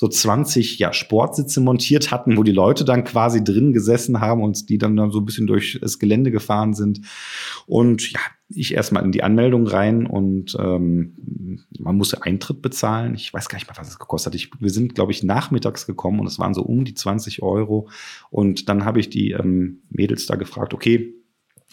so 0.00 0.06
20 0.06 0.78
ja, 0.78 0.92
Sportsitze 0.92 1.60
montiert 1.60 2.12
hatten, 2.12 2.36
wo 2.36 2.44
die 2.44 2.52
Leute 2.52 2.84
dann 2.84 3.02
quasi 3.02 3.42
drin 3.42 3.72
gesessen 3.72 4.20
haben 4.20 4.44
und 4.44 4.68
die 4.68 4.78
dann, 4.78 4.94
dann 4.94 5.10
so 5.10 5.18
ein 5.18 5.24
bisschen 5.24 5.48
durch 5.48 5.76
das 5.82 5.98
Gelände 5.98 6.30
gefahren 6.30 6.72
sind. 6.72 7.00
Und 7.66 8.12
ja, 8.12 8.20
ich 8.48 8.74
erstmal 8.74 9.04
in 9.04 9.10
die 9.10 9.24
Anmeldung 9.24 9.66
rein 9.66 10.06
und 10.06 10.56
ähm, 10.56 11.64
man 11.80 11.96
musste 11.96 12.22
Eintritt 12.22 12.62
bezahlen. 12.62 13.16
Ich 13.16 13.34
weiß 13.34 13.48
gar 13.48 13.56
nicht 13.56 13.66
mal, 13.66 13.76
was 13.76 13.88
es 13.88 13.98
gekostet 13.98 14.34
hat. 14.34 14.40
Ich, 14.40 14.52
wir 14.60 14.70
sind, 14.70 14.94
glaube 14.94 15.10
ich, 15.10 15.24
nachmittags 15.24 15.84
gekommen 15.84 16.20
und 16.20 16.28
es 16.28 16.38
waren 16.38 16.54
so 16.54 16.62
um 16.62 16.84
die 16.84 16.94
20 16.94 17.42
Euro. 17.42 17.88
Und 18.30 18.68
dann 18.68 18.84
habe 18.84 19.00
ich 19.00 19.10
die 19.10 19.32
ähm, 19.32 19.82
Mädels 19.90 20.26
da 20.26 20.36
gefragt, 20.36 20.74
okay, 20.74 21.12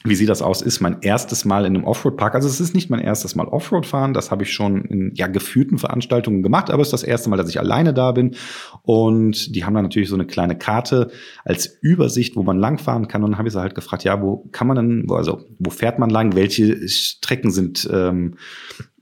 wie 0.06 0.16
sieht 0.16 0.30
das 0.30 0.42
aus? 0.42 0.62
Ist 0.62 0.80
mein 0.80 0.98
erstes 1.02 1.46
Mal 1.46 1.66
in 1.66 1.76
einem 1.76 1.84
Offroad-Park. 1.84 2.36
Also 2.36 2.48
es 2.48 2.60
ist 2.60 2.74
nicht 2.76 2.90
mein 2.90 3.00
erstes 3.00 3.36
Mal 3.36 3.48
Offroad-Fahren. 3.48 4.14
Das 4.14 4.32
habe 4.32 4.44
ich 4.44 4.54
schon 4.54 4.86
in 4.86 5.12
ja, 5.16 5.28
geführten 5.28 5.78
Veranstaltungen 5.78 6.44
gemacht, 6.44 6.70
aber 6.70 6.82
es 6.82 6.88
ist 6.88 6.94
das 6.94 7.04
erste 7.04 7.30
Mal, 7.30 7.38
dass 7.38 7.50
ich 7.50 7.60
alleine 7.60 7.94
da 7.94 8.12
bin. 8.12 8.36
Und 8.84 9.56
die 9.56 9.66
haben 9.66 9.74
dann 9.74 9.84
natürlich 9.84 10.10
so 10.10 10.16
eine 10.16 10.26
kleine 10.26 10.58
Karte 10.58 11.12
als 11.44 11.78
Übersicht, 11.82 12.36
wo 12.36 12.44
man 12.44 12.58
langfahren 12.60 13.08
kann. 13.08 13.24
Und 13.24 13.32
dann 13.32 13.38
habe 13.38 13.48
ich 13.48 13.54
sie 13.54 13.60
halt 13.60 13.76
gefragt, 13.76 14.04
ja, 14.04 14.22
wo 14.22 14.48
kann 14.52 14.68
man 14.68 14.78
denn, 14.78 15.12
also 15.12 15.44
wo 15.60 15.70
fährt 15.70 16.00
man 16.00 16.10
lang? 16.10 16.36
Welche 16.36 16.88
Strecken 16.88 17.52
sind 17.52 17.90
ähm, 17.92 18.36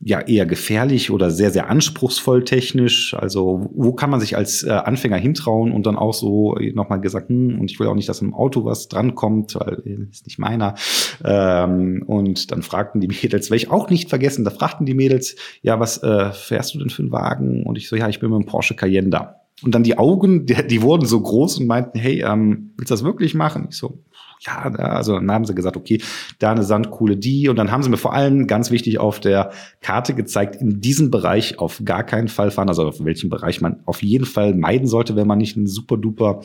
ja 0.05 0.19
eher 0.19 0.45
gefährlich 0.45 1.11
oder 1.11 1.31
sehr, 1.31 1.51
sehr 1.51 1.69
anspruchsvoll 1.69 2.43
technisch. 2.43 3.13
Also 3.13 3.69
wo 3.73 3.93
kann 3.93 4.09
man 4.09 4.19
sich 4.19 4.35
als 4.35 4.63
äh, 4.63 4.71
Anfänger 4.71 5.17
hintrauen 5.17 5.71
und 5.71 5.85
dann 5.85 5.95
auch 5.95 6.13
so 6.13 6.57
nochmal 6.73 6.99
gesagt, 6.99 7.29
hm, 7.29 7.59
und 7.59 7.71
ich 7.71 7.79
will 7.79 7.87
auch 7.87 7.95
nicht, 7.95 8.09
dass 8.09 8.21
im 8.21 8.33
Auto 8.33 8.65
was 8.65 8.87
drankommt, 8.87 9.55
weil 9.55 9.81
äh, 9.85 10.09
ist 10.11 10.25
nicht 10.25 10.39
meiner. 10.39 10.75
Ähm, 11.23 12.03
und 12.05 12.51
dann 12.51 12.63
fragten 12.63 13.01
die 13.01 13.07
Mädels, 13.07 13.51
werde 13.51 13.71
auch 13.71 13.89
nicht 13.89 14.09
vergessen, 14.09 14.43
da 14.43 14.51
fragten 14.51 14.85
die 14.85 14.93
Mädels, 14.93 15.35
ja, 15.61 15.79
was 15.79 16.01
äh, 16.03 16.31
fährst 16.31 16.73
du 16.73 16.79
denn 16.79 16.89
für 16.89 17.03
einen 17.03 17.11
Wagen? 17.11 17.63
Und 17.63 17.77
ich 17.77 17.87
so, 17.87 17.95
ja, 17.95 18.09
ich 18.09 18.19
bin 18.19 18.29
mit 18.29 18.41
dem 18.41 18.45
Porsche 18.45 18.75
Cayenne 18.75 19.09
da. 19.09 19.42
Und 19.63 19.73
dann 19.73 19.83
die 19.83 19.97
Augen, 19.97 20.45
die, 20.45 20.55
die 20.67 20.81
wurden 20.81 21.05
so 21.05 21.21
groß 21.21 21.59
und 21.59 21.67
meinten, 21.67 21.97
hey, 21.97 22.23
ähm, 22.23 22.71
willst 22.77 22.91
du 22.91 22.93
das 22.93 23.03
wirklich 23.03 23.33
machen? 23.33 23.67
Ich 23.69 23.77
so, 23.77 24.03
ja, 24.45 24.63
also 24.63 25.13
dann 25.13 25.31
haben 25.31 25.45
sie 25.45 25.55
gesagt, 25.55 25.77
okay, 25.77 26.01
da 26.39 26.51
eine 26.51 26.63
Sandkuhle 26.63 27.15
die. 27.15 27.47
Und 27.49 27.55
dann 27.55 27.71
haben 27.71 27.83
sie 27.83 27.89
mir 27.89 27.97
vor 27.97 28.13
allem 28.13 28.47
ganz 28.47 28.71
wichtig 28.71 28.99
auf 28.99 29.19
der 29.19 29.51
Karte 29.81 30.13
gezeigt, 30.13 30.57
in 30.57 30.81
diesem 30.81 31.11
Bereich 31.11 31.59
auf 31.59 31.81
gar 31.85 32.03
keinen 32.03 32.27
Fall 32.27 32.51
fahren, 32.51 32.67
also 32.67 32.87
auf 32.87 33.03
welchem 33.03 33.29
Bereich 33.29 33.61
man 33.61 33.81
auf 33.85 34.03
jeden 34.03 34.25
Fall 34.25 34.53
meiden 34.53 34.87
sollte, 34.87 35.15
wenn 35.15 35.27
man 35.27 35.37
nicht 35.37 35.55
ein 35.55 35.67
super 35.67 35.97
duper 35.97 36.41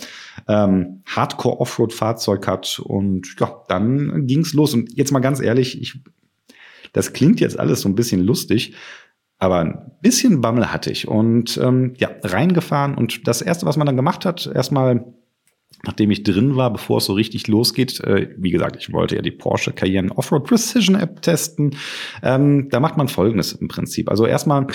ähm, 0.46 1.02
Hardcore-Offroad-Fahrzeug 1.06 2.46
hat. 2.46 2.80
Und 2.84 3.34
ja, 3.38 3.64
dann 3.68 4.26
ging's 4.26 4.54
los. 4.54 4.74
Und 4.74 4.96
jetzt 4.96 5.12
mal 5.12 5.20
ganz 5.20 5.40
ehrlich, 5.40 5.80
ich, 5.80 6.00
das 6.92 7.12
klingt 7.12 7.40
jetzt 7.40 7.58
alles 7.58 7.80
so 7.80 7.88
ein 7.88 7.94
bisschen 7.94 8.20
lustig. 8.20 8.74
Aber 9.38 9.60
ein 9.60 9.92
bisschen 10.02 10.40
Bammel 10.40 10.72
hatte 10.72 10.90
ich 10.90 11.06
und 11.06 11.58
ähm, 11.62 11.94
ja, 11.96 12.10
reingefahren. 12.22 12.94
Und 12.94 13.26
das 13.28 13.40
Erste, 13.40 13.66
was 13.66 13.76
man 13.76 13.86
dann 13.86 13.96
gemacht 13.96 14.24
hat, 14.24 14.50
erstmal 14.52 15.04
nachdem 15.84 16.10
ich 16.10 16.22
drin 16.24 16.56
war, 16.56 16.72
bevor 16.72 16.98
es 16.98 17.04
so 17.04 17.12
richtig 17.12 17.46
losgeht, 17.46 18.00
äh, 18.00 18.34
wie 18.36 18.50
gesagt, 18.50 18.76
ich 18.76 18.92
wollte 18.92 19.16
ja 19.16 19.22
die 19.22 19.30
Porsche 19.30 19.72
Cayenne 19.72 20.16
Offroad 20.16 20.44
Precision 20.44 20.96
App 20.96 21.22
testen. 21.22 21.76
Ähm, 22.22 22.68
da 22.70 22.80
macht 22.80 22.96
man 22.96 23.08
Folgendes 23.08 23.52
im 23.52 23.68
Prinzip. 23.68 24.10
Also 24.10 24.26
erstmal 24.26 24.66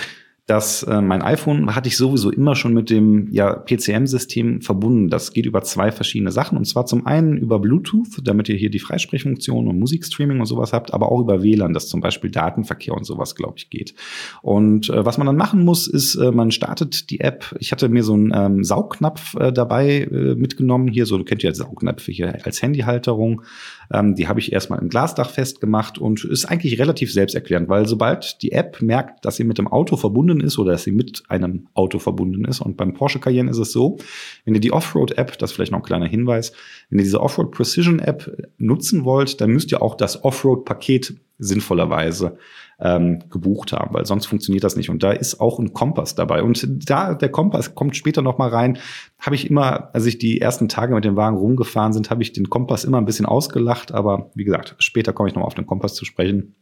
dass 0.46 0.84
äh, 0.84 1.02
mein 1.02 1.22
iPhone 1.22 1.74
hatte 1.74 1.88
ich 1.88 1.96
sowieso 1.96 2.30
immer 2.30 2.56
schon 2.56 2.74
mit 2.74 2.90
dem 2.90 3.32
ja, 3.32 3.54
PCM-System 3.54 4.62
verbunden. 4.62 5.08
Das 5.08 5.32
geht 5.32 5.46
über 5.46 5.62
zwei 5.64 5.90
verschiedene 5.92 6.32
Sachen. 6.32 6.58
Und 6.58 6.66
zwar 6.66 6.86
zum 6.86 7.06
einen 7.06 7.38
über 7.38 7.60
Bluetooth, 7.60 8.20
damit 8.24 8.50
ihr 8.50 8.58
hier 8.58 8.70
die 8.70 8.80
Freisprechfunktion 8.80 9.70
und 9.70 9.80
Musikstreaming 9.80 10.42
und 10.42 10.46
sowas 10.46 10.74
habt, 10.74 10.94
aber 10.94 11.10
auch 11.12 11.22
über 11.22 11.44
WLAN, 11.44 11.74
dass 11.74 11.88
zum 11.88 12.02
Beispiel 12.02 12.30
Datenverkehr 12.30 12.94
und 12.94 13.06
sowas, 13.06 13.36
glaube 13.36 13.54
ich, 13.58 13.70
geht. 13.70 13.96
Und 14.42 14.90
äh, 14.90 15.06
was 15.06 15.18
man 15.18 15.28
dann 15.28 15.38
machen 15.38 15.64
muss, 15.64 15.88
ist, 15.88 16.16
äh, 16.16 16.32
man 16.32 16.52
startet 16.52 17.10
die 17.10 17.22
App. 17.22 17.56
Ich 17.60 17.72
hatte 17.72 17.88
mir 17.88 18.04
so 18.04 18.14
einen 18.14 18.34
ähm, 18.36 18.64
Saugnapf 18.66 19.36
äh, 19.36 19.54
dabei 19.54 20.02
äh, 20.02 20.36
mitgenommen. 20.36 20.90
Hier, 20.90 21.06
so, 21.06 21.18
du 21.18 21.24
kennt 21.24 21.44
ja 21.44 21.54
Saugnäpfe 21.54 22.12
hier 22.12 22.46
als 22.46 22.62
Handyhalterung. 22.62 23.44
Ähm, 23.92 24.16
die 24.16 24.28
habe 24.28 24.40
ich 24.40 24.52
erstmal 24.52 24.80
im 24.80 24.90
Glasdach 24.90 25.30
festgemacht 25.30 25.98
und 25.98 26.24
ist 26.24 26.46
eigentlich 26.46 26.80
relativ 26.80 27.12
selbsterklärend, 27.12 27.70
weil 27.70 27.88
sobald 27.88 28.42
die 28.42 28.52
App 28.52 28.82
merkt, 28.82 29.26
dass 29.26 29.36
sie 29.36 29.44
mit 29.44 29.58
dem 29.58 29.68
Auto 29.68 29.98
verbunden 29.98 30.40
ist 30.40 30.58
oder 30.60 30.74
dass 30.74 30.84
sie 30.84 30.92
mit 30.92 31.24
einem 31.30 31.68
Auto 31.74 32.00
verbunden 32.00 32.46
ist 32.46 32.62
und 32.62 32.78
beim 32.78 32.94
Porsche 32.94 33.20
Cayenne 33.20 33.50
ist 33.50 33.58
es 33.58 33.72
so, 33.72 33.98
wenn 34.46 34.54
ihr 34.56 34.62
die 34.62 34.72
Offroad-App, 34.72 35.38
das 35.38 35.52
vielleicht 35.52 35.72
noch 35.72 35.80
ein 35.80 35.86
kleiner 35.86 36.08
Hinweis, 36.08 36.54
wenn 36.90 37.00
ihr 37.00 37.04
diese 37.04 37.22
Offroad 37.22 37.52
Precision 37.52 38.00
App 38.00 38.32
nutzen 38.58 39.06
wollt, 39.06 39.42
dann 39.42 39.52
müsst 39.52 39.72
ihr 39.72 39.82
auch 39.82 39.96
das 39.96 40.24
Offroad-Paket 40.24 41.16
sinnvollerweise 41.38 42.38
ähm, 42.80 43.24
gebucht 43.30 43.74
haben, 43.74 43.94
weil 43.94 44.06
sonst 44.06 44.26
funktioniert 44.26 44.64
das 44.64 44.76
nicht. 44.76 44.90
Und 44.90 45.04
da 45.04 45.12
ist 45.12 45.40
auch 45.40 45.60
ein 45.60 45.74
Kompass 45.74 46.16
dabei. 46.16 46.44
Und 46.44 46.90
da 46.90 47.14
der 47.14 47.30
Kompass 47.30 47.76
kommt 47.76 47.96
später 47.96 48.22
noch 48.22 48.38
mal 48.38 48.50
rein, 48.50 48.78
habe 49.20 49.36
ich 49.36 49.50
immer, 49.50 49.94
als 49.94 50.06
ich 50.06 50.18
die 50.18 50.42
ersten 50.42 50.70
Tage 50.70 50.94
mit 50.94 51.06
dem 51.06 51.16
Wagen 51.16 51.38
rumgefahren 51.38 51.94
sind, 51.94 52.10
habe 52.10 52.22
ich 52.22 52.34
den 52.34 52.50
Kompass 52.50 52.84
immer 52.84 52.98
ein 52.98 53.06
bisschen 53.06 53.26
ausgelacht. 53.26 53.92
Aber 53.94 54.32
wie 54.36 54.44
gesagt, 54.44 54.76
später 54.80 55.14
komme 55.14 55.30
ich 55.30 55.36
noch 55.36 55.42
mal 55.42 55.48
auf 55.48 55.56
den 55.56 55.68
Kompass 55.68 55.96
zu 55.96 56.06
sprechen 56.06 56.56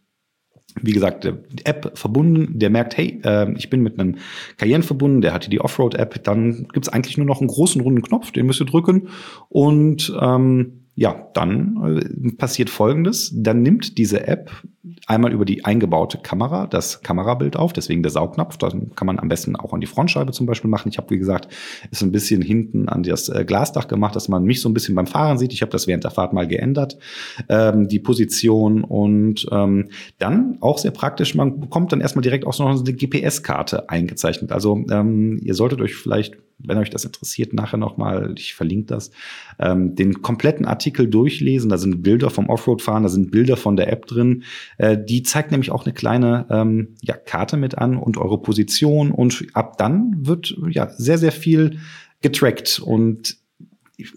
wie 0.79 0.93
gesagt, 0.93 1.25
die 1.25 1.65
App 1.65 1.97
verbunden, 1.97 2.57
der 2.57 2.69
merkt, 2.69 2.97
hey, 2.97 3.19
äh, 3.23 3.51
ich 3.57 3.69
bin 3.69 3.81
mit 3.81 3.99
einem 3.99 4.17
Cayenne 4.57 4.83
verbunden, 4.83 5.21
der 5.21 5.33
hat 5.33 5.43
hier 5.43 5.49
die 5.49 5.61
Offroad-App, 5.61 6.23
dann 6.23 6.67
gibt's 6.71 6.89
eigentlich 6.89 7.17
nur 7.17 7.25
noch 7.25 7.41
einen 7.41 7.49
großen 7.49 7.81
runden 7.81 8.01
Knopf, 8.01 8.31
den 8.31 8.45
müsst 8.45 8.61
ihr 8.61 8.65
drücken 8.65 9.09
und 9.49 10.13
ähm, 10.19 10.80
ja, 11.01 11.29
dann 11.33 11.97
äh, 11.97 12.31
passiert 12.33 12.69
Folgendes. 12.69 13.31
Dann 13.33 13.63
nimmt 13.63 13.97
diese 13.97 14.27
App 14.27 14.51
einmal 15.07 15.33
über 15.33 15.45
die 15.45 15.65
eingebaute 15.65 16.19
Kamera 16.19 16.67
das 16.67 17.01
Kamerabild 17.01 17.55
auf, 17.55 17.73
deswegen 17.73 18.03
der 18.03 18.11
Saugnapf. 18.11 18.57
Dann 18.57 18.93
kann 18.93 19.07
man 19.07 19.17
am 19.17 19.27
besten 19.27 19.55
auch 19.55 19.73
an 19.73 19.81
die 19.81 19.87
Frontscheibe 19.87 20.31
zum 20.31 20.45
Beispiel 20.45 20.69
machen. 20.69 20.89
Ich 20.89 20.99
habe, 20.99 21.09
wie 21.09 21.17
gesagt, 21.17 21.47
ist 21.89 22.03
ein 22.03 22.11
bisschen 22.11 22.43
hinten 22.43 22.87
an 22.87 23.01
das 23.01 23.29
äh, 23.29 23.43
Glasdach 23.45 23.87
gemacht, 23.87 24.15
dass 24.15 24.29
man 24.29 24.43
mich 24.43 24.61
so 24.61 24.69
ein 24.69 24.75
bisschen 24.75 24.93
beim 24.93 25.07
Fahren 25.07 25.39
sieht. 25.39 25.53
Ich 25.53 25.63
habe 25.63 25.71
das 25.71 25.87
während 25.87 26.03
der 26.03 26.11
Fahrt 26.11 26.33
mal 26.33 26.47
geändert, 26.47 26.99
ähm, 27.49 27.87
die 27.87 27.99
Position. 27.99 28.83
Und 28.83 29.47
ähm, 29.51 29.89
dann 30.19 30.59
auch 30.61 30.77
sehr 30.77 30.91
praktisch, 30.91 31.33
man 31.33 31.59
bekommt 31.59 31.91
dann 31.93 32.01
erstmal 32.01 32.21
direkt 32.21 32.45
auch 32.45 32.59
noch 32.59 32.69
eine 32.69 32.93
GPS-Karte 32.93 33.89
eingezeichnet. 33.89 34.51
Also 34.51 34.85
ähm, 34.91 35.39
ihr 35.41 35.55
solltet 35.55 35.81
euch 35.81 35.95
vielleicht 35.95 36.37
wenn 36.63 36.77
euch 36.77 36.89
das 36.89 37.05
interessiert, 37.05 37.53
nachher 37.53 37.77
nochmal, 37.77 38.33
ich 38.37 38.53
verlinke 38.53 38.87
das, 38.87 39.11
ähm, 39.59 39.95
den 39.95 40.21
kompletten 40.21 40.65
Artikel 40.65 41.07
durchlesen. 41.09 41.69
Da 41.69 41.77
sind 41.77 42.03
Bilder 42.03 42.29
vom 42.29 42.49
Offroad-Fahren, 42.49 43.03
da 43.03 43.09
sind 43.09 43.31
Bilder 43.31 43.57
von 43.57 43.75
der 43.75 43.91
App 43.91 44.05
drin. 44.05 44.43
Äh, 44.77 44.97
die 44.97 45.23
zeigt 45.23 45.51
nämlich 45.51 45.71
auch 45.71 45.85
eine 45.85 45.93
kleine 45.93 46.45
ähm, 46.49 46.95
ja, 47.01 47.15
Karte 47.15 47.57
mit 47.57 47.77
an 47.77 47.97
und 47.97 48.17
eure 48.17 48.41
Position. 48.41 49.11
Und 49.11 49.45
ab 49.53 49.77
dann 49.77 50.13
wird 50.17 50.55
ja 50.69 50.89
sehr, 50.89 51.17
sehr 51.17 51.31
viel 51.31 51.79
getrackt. 52.21 52.79
Und 52.79 53.40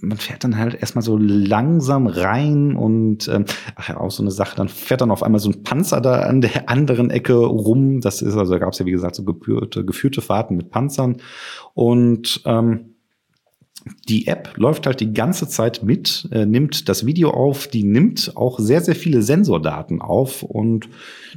man 0.01 0.19
fährt 0.19 0.45
dann 0.45 0.57
halt 0.57 0.75
erstmal 0.75 1.03
so 1.03 1.17
langsam 1.19 2.07
rein 2.07 2.77
und 2.77 3.29
ähm, 3.29 3.45
ach 3.77 3.89
ja, 3.89 3.99
auch 3.99 4.11
so 4.11 4.23
eine 4.23 4.31
Sache, 4.31 4.57
dann 4.57 4.69
fährt 4.69 5.01
dann 5.01 5.11
auf 5.11 5.23
einmal 5.23 5.41
so 5.41 5.51
ein 5.51 5.63
Panzer 5.63 6.01
da 6.01 6.23
an 6.23 6.41
der 6.41 6.69
anderen 6.69 7.11
Ecke 7.11 7.35
rum. 7.35 8.01
Das 8.01 8.23
ist, 8.23 8.37
also 8.37 8.53
da 8.53 8.59
gab 8.59 8.73
es 8.73 8.79
ja, 8.79 8.87
wie 8.87 8.91
gesagt, 8.91 9.15
so 9.15 9.25
geführte, 9.25 9.85
geführte 9.85 10.21
Fahrten 10.21 10.57
mit 10.57 10.71
Panzern. 10.71 11.17
Und 11.75 12.43
ähm, 12.45 12.95
die 14.09 14.27
App 14.27 14.55
läuft 14.57 14.87
halt 14.87 15.01
die 15.01 15.13
ganze 15.13 15.49
Zeit 15.49 15.83
mit, 15.83 16.29
äh, 16.33 16.47
nimmt 16.47 16.89
das 16.89 17.05
Video 17.07 17.31
auf, 17.31 17.69
die 17.69 17.85
nimmt 17.85 18.33
auch 18.35 18.59
sehr, 18.59 18.81
sehr 18.81 18.95
viele 18.95 19.23
Sensordaten 19.23 20.01
auf 20.01 20.43
und 20.43 20.89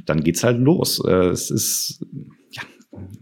dann 0.06 0.22
geht's 0.22 0.44
halt 0.44 0.58
los. 0.58 1.02
Äh, 1.04 1.28
es 1.28 1.50
ist 1.50 2.04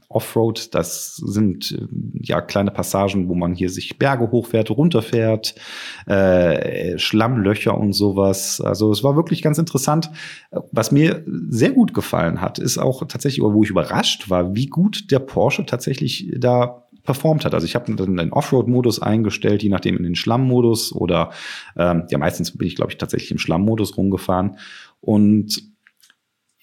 Offroad, 0.09 0.75
das 0.75 1.17
sind 1.17 1.73
äh, 1.73 1.87
ja 2.23 2.41
kleine 2.41 2.71
Passagen, 2.71 3.29
wo 3.29 3.35
man 3.35 3.55
hier 3.55 3.71
sich 3.71 3.99
Berge 3.99 4.31
hochfährt, 4.31 4.71
runterfährt, 4.71 5.55
äh, 6.07 6.99
Schlammlöcher 6.99 7.77
und 7.77 7.93
sowas. 7.93 8.61
Also 8.61 8.91
es 8.91 9.03
war 9.03 9.17
wirklich 9.17 9.43
ganz 9.43 9.59
interessant. 9.59 10.11
Was 10.73 10.93
mir 10.93 11.25
sehr 11.49 11.71
gut 11.71 11.95
gefallen 11.95 12.41
hat, 12.41 12.59
ist 12.59 12.79
auch 12.79 13.07
tatsächlich, 13.07 13.43
wo 13.45 13.63
ich 13.63 13.71
überrascht 13.71 14.31
war, 14.31 14.55
wie 14.55 14.67
gut 14.67 15.11
der 15.11 15.19
Porsche 15.19 15.67
tatsächlich 15.67 16.33
da 16.37 16.87
performt 17.07 17.45
hat. 17.45 17.55
Also 17.55 17.65
ich 17.65 17.75
habe 17.75 17.95
dann 17.95 18.17
den 18.17 18.33
Offroad-Modus 18.33 19.01
eingestellt, 19.01 19.63
je 19.63 19.71
nachdem 19.71 19.97
in 19.97 20.03
den 20.03 20.17
Schlamm-Modus 20.17 20.93
oder 20.93 21.31
ähm, 21.77 22.05
ja 22.11 22.19
meistens 22.19 22.57
bin 22.57 22.67
ich 22.67 22.75
glaube 22.77 22.93
ich 22.93 22.99
tatsächlich 22.99 23.31
im 23.31 23.39
Schlamm-Modus 23.39 23.97
rumgefahren 23.97 24.59
und 25.01 25.76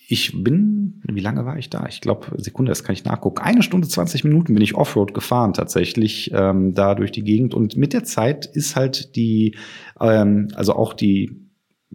ich 0.07 0.43
bin, 0.43 1.01
wie 1.07 1.19
lange 1.21 1.45
war 1.45 1.57
ich 1.57 1.69
da? 1.69 1.85
Ich 1.87 2.01
glaube, 2.01 2.27
Sekunde, 2.41 2.71
das 2.71 2.83
kann 2.83 2.93
ich 2.93 3.05
nachgucken. 3.05 3.39
Eine 3.39 3.63
Stunde 3.63 3.87
20 3.87 4.23
Minuten 4.23 4.53
bin 4.53 4.63
ich 4.63 4.75
Offroad 4.75 5.13
gefahren 5.13 5.53
tatsächlich, 5.53 6.31
ähm, 6.33 6.73
da 6.73 6.95
durch 6.95 7.11
die 7.11 7.23
Gegend. 7.23 7.53
Und 7.53 7.77
mit 7.77 7.93
der 7.93 8.03
Zeit 8.03 8.45
ist 8.45 8.75
halt 8.75 9.15
die, 9.15 9.55
ähm, 9.99 10.49
also 10.55 10.75
auch 10.75 10.93
die 10.93 11.42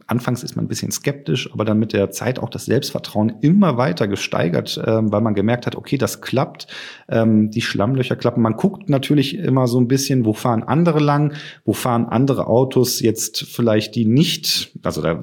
anfangs 0.08 0.42
ist 0.42 0.56
man 0.56 0.64
ein 0.64 0.68
bisschen 0.68 0.90
skeptisch, 0.90 1.52
aber 1.52 1.64
dann 1.64 1.78
mit 1.78 1.92
der 1.92 2.10
Zeit 2.10 2.38
auch 2.38 2.48
das 2.48 2.64
Selbstvertrauen 2.64 3.34
immer 3.42 3.76
weiter 3.76 4.08
gesteigert, 4.08 4.80
ähm, 4.84 5.12
weil 5.12 5.20
man 5.20 5.34
gemerkt 5.34 5.66
hat, 5.66 5.76
okay, 5.76 5.98
das 5.98 6.22
klappt, 6.22 6.66
ähm, 7.08 7.50
die 7.50 7.60
Schlammlöcher 7.60 8.16
klappen. 8.16 8.40
Man 8.40 8.56
guckt 8.56 8.88
natürlich 8.88 9.36
immer 9.36 9.68
so 9.68 9.78
ein 9.78 9.86
bisschen, 9.86 10.24
wo 10.24 10.32
fahren 10.32 10.62
andere 10.62 10.98
lang, 10.98 11.34
wo 11.64 11.74
fahren 11.74 12.06
andere 12.06 12.46
Autos 12.46 13.00
jetzt 13.00 13.44
vielleicht 13.44 13.94
die 13.94 14.06
nicht, 14.06 14.72
also 14.82 15.02
da, 15.02 15.20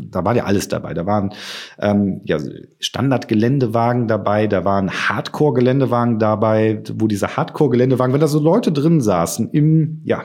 da 0.00 0.24
war 0.24 0.34
ja 0.34 0.44
alles 0.44 0.66
dabei. 0.66 0.94
Da 0.94 1.06
waren 1.06 1.32
ähm, 1.78 2.20
ja, 2.24 2.38
Standard-Geländewagen 2.80 4.08
dabei, 4.08 4.48
da 4.48 4.64
waren 4.64 4.90
Hardcore-Geländewagen 4.90 6.18
dabei, 6.18 6.82
wo 6.94 7.06
diese 7.06 7.36
Hardcore-Geländewagen, 7.36 8.12
wenn 8.12 8.20
da 8.20 8.26
so 8.26 8.40
Leute 8.40 8.72
drin 8.72 9.00
saßen 9.00 9.50
im, 9.50 10.00
ja, 10.04 10.24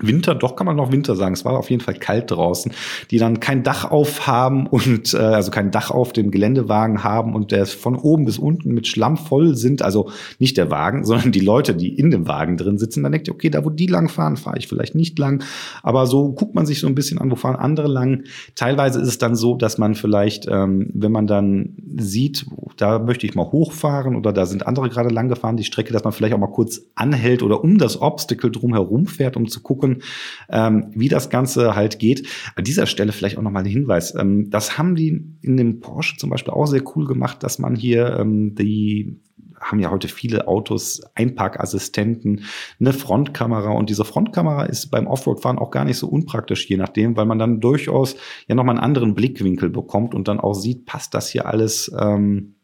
Winter, 0.00 0.34
doch 0.34 0.56
kann 0.56 0.66
man 0.66 0.76
noch 0.76 0.92
Winter 0.92 1.16
sagen. 1.16 1.34
Es 1.34 1.44
war 1.44 1.58
auf 1.58 1.70
jeden 1.70 1.82
Fall 1.82 1.94
kalt 1.94 2.30
draußen, 2.30 2.72
die 3.10 3.18
dann 3.18 3.40
kein 3.40 3.62
Dach 3.62 3.90
auf 3.90 4.26
haben 4.26 4.66
und 4.66 5.14
äh, 5.14 5.18
also 5.18 5.50
kein 5.50 5.70
Dach 5.70 5.90
auf 5.90 6.12
dem 6.12 6.30
Geländewagen 6.30 7.02
haben 7.02 7.34
und 7.34 7.50
der 7.50 7.66
von 7.66 7.96
oben 7.96 8.24
bis 8.24 8.38
unten 8.38 8.74
mit 8.74 8.86
Schlamm 8.86 9.16
voll 9.16 9.56
sind. 9.56 9.82
Also 9.82 10.10
nicht 10.38 10.56
der 10.56 10.70
Wagen, 10.70 11.04
sondern 11.04 11.32
die 11.32 11.40
Leute, 11.40 11.74
die 11.74 11.88
in 11.88 12.10
dem 12.10 12.28
Wagen 12.28 12.56
drin 12.56 12.78
sitzen. 12.78 13.02
Dann 13.02 13.12
denkt 13.12 13.28
ihr, 13.28 13.34
okay, 13.34 13.50
da 13.50 13.64
wo 13.64 13.70
die 13.70 13.86
lang 13.86 14.08
fahren, 14.08 14.36
fahre 14.36 14.58
ich 14.58 14.68
vielleicht 14.68 14.94
nicht 14.94 15.18
lang. 15.18 15.42
Aber 15.82 16.06
so 16.06 16.32
guckt 16.32 16.54
man 16.54 16.66
sich 16.66 16.80
so 16.80 16.86
ein 16.86 16.94
bisschen 16.94 17.18
an, 17.18 17.30
wo 17.30 17.36
fahren 17.36 17.56
andere 17.56 17.88
lang. 17.88 18.24
Teilweise 18.54 19.00
ist 19.00 19.08
es 19.08 19.18
dann 19.18 19.36
so, 19.36 19.56
dass 19.56 19.78
man 19.78 19.94
vielleicht, 19.94 20.46
ähm, 20.48 20.90
wenn 20.94 21.12
man 21.12 21.26
dann 21.26 21.76
sieht, 21.96 22.46
da 22.76 22.98
möchte 22.98 23.26
ich 23.26 23.34
mal 23.34 23.50
hochfahren 23.50 24.16
oder 24.16 24.32
da 24.32 24.46
sind 24.46 24.66
andere 24.66 24.88
gerade 24.88 25.08
lang 25.08 25.28
gefahren, 25.28 25.56
die 25.56 25.64
Strecke, 25.64 25.92
dass 25.92 26.04
man 26.04 26.12
vielleicht 26.12 26.34
auch 26.34 26.38
mal 26.38 26.46
kurz 26.48 26.82
anhält 26.94 27.42
oder 27.42 27.62
um 27.62 27.78
das 27.78 28.00
Obstacle 28.00 28.50
drum 28.50 28.74
herum 28.74 29.06
fährt, 29.06 29.36
um 29.36 29.48
zu 29.48 29.60
gucken, 29.60 29.85
gucken, 29.86 30.02
ähm, 30.48 30.90
wie 30.94 31.08
das 31.08 31.30
Ganze 31.30 31.74
halt 31.74 31.98
geht. 31.98 32.28
An 32.54 32.64
dieser 32.64 32.86
Stelle 32.86 33.12
vielleicht 33.12 33.38
auch 33.38 33.42
nochmal 33.42 33.62
ein 33.62 33.68
Hinweis. 33.68 34.14
Ähm, 34.14 34.50
das 34.50 34.78
haben 34.78 34.94
die 34.94 35.24
in 35.42 35.56
dem 35.56 35.80
Porsche 35.80 36.16
zum 36.16 36.30
Beispiel 36.30 36.52
auch 36.52 36.66
sehr 36.66 36.82
cool 36.94 37.06
gemacht, 37.06 37.42
dass 37.42 37.58
man 37.58 37.74
hier 37.74 38.18
ähm, 38.18 38.54
die 38.54 39.20
haben 39.58 39.80
ja 39.80 39.90
heute 39.90 40.08
viele 40.08 40.48
Autos 40.48 41.00
Einparkassistenten, 41.14 42.44
eine 42.78 42.92
Frontkamera 42.92 43.70
und 43.70 43.88
diese 43.88 44.04
Frontkamera 44.04 44.64
ist 44.64 44.90
beim 44.90 45.06
Offroad-Fahren 45.06 45.58
auch 45.58 45.70
gar 45.70 45.86
nicht 45.86 45.96
so 45.96 46.08
unpraktisch, 46.08 46.68
je 46.68 46.76
nachdem, 46.76 47.16
weil 47.16 47.24
man 47.24 47.38
dann 47.38 47.60
durchaus 47.60 48.16
ja 48.48 48.54
nochmal 48.54 48.76
einen 48.76 48.84
anderen 48.84 49.14
Blickwinkel 49.14 49.70
bekommt 49.70 50.14
und 50.14 50.28
dann 50.28 50.40
auch 50.40 50.52
sieht, 50.52 50.84
passt 50.84 51.14
das 51.14 51.30
hier 51.30 51.46
alles 51.46 51.90
ähm, 51.98 52.55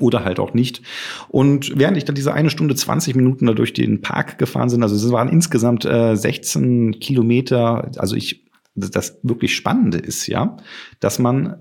oder 0.00 0.24
halt 0.24 0.38
auch 0.40 0.54
nicht. 0.54 0.82
Und 1.28 1.78
während 1.78 1.96
ich 1.96 2.04
dann 2.04 2.14
diese 2.14 2.34
eine 2.34 2.50
Stunde 2.50 2.74
20 2.74 3.14
Minuten 3.14 3.46
da 3.46 3.52
durch 3.52 3.72
den 3.72 4.00
Park 4.00 4.38
gefahren 4.38 4.68
sind, 4.68 4.82
also 4.82 4.94
es 4.94 5.12
waren 5.12 5.28
insgesamt 5.28 5.84
äh, 5.84 6.16
16 6.16 7.00
Kilometer, 7.00 7.90
also 7.96 8.16
ich, 8.16 8.44
das 8.74 9.18
wirklich 9.22 9.54
Spannende 9.54 9.98
ist 9.98 10.26
ja, 10.26 10.56
dass 11.00 11.18
man 11.18 11.56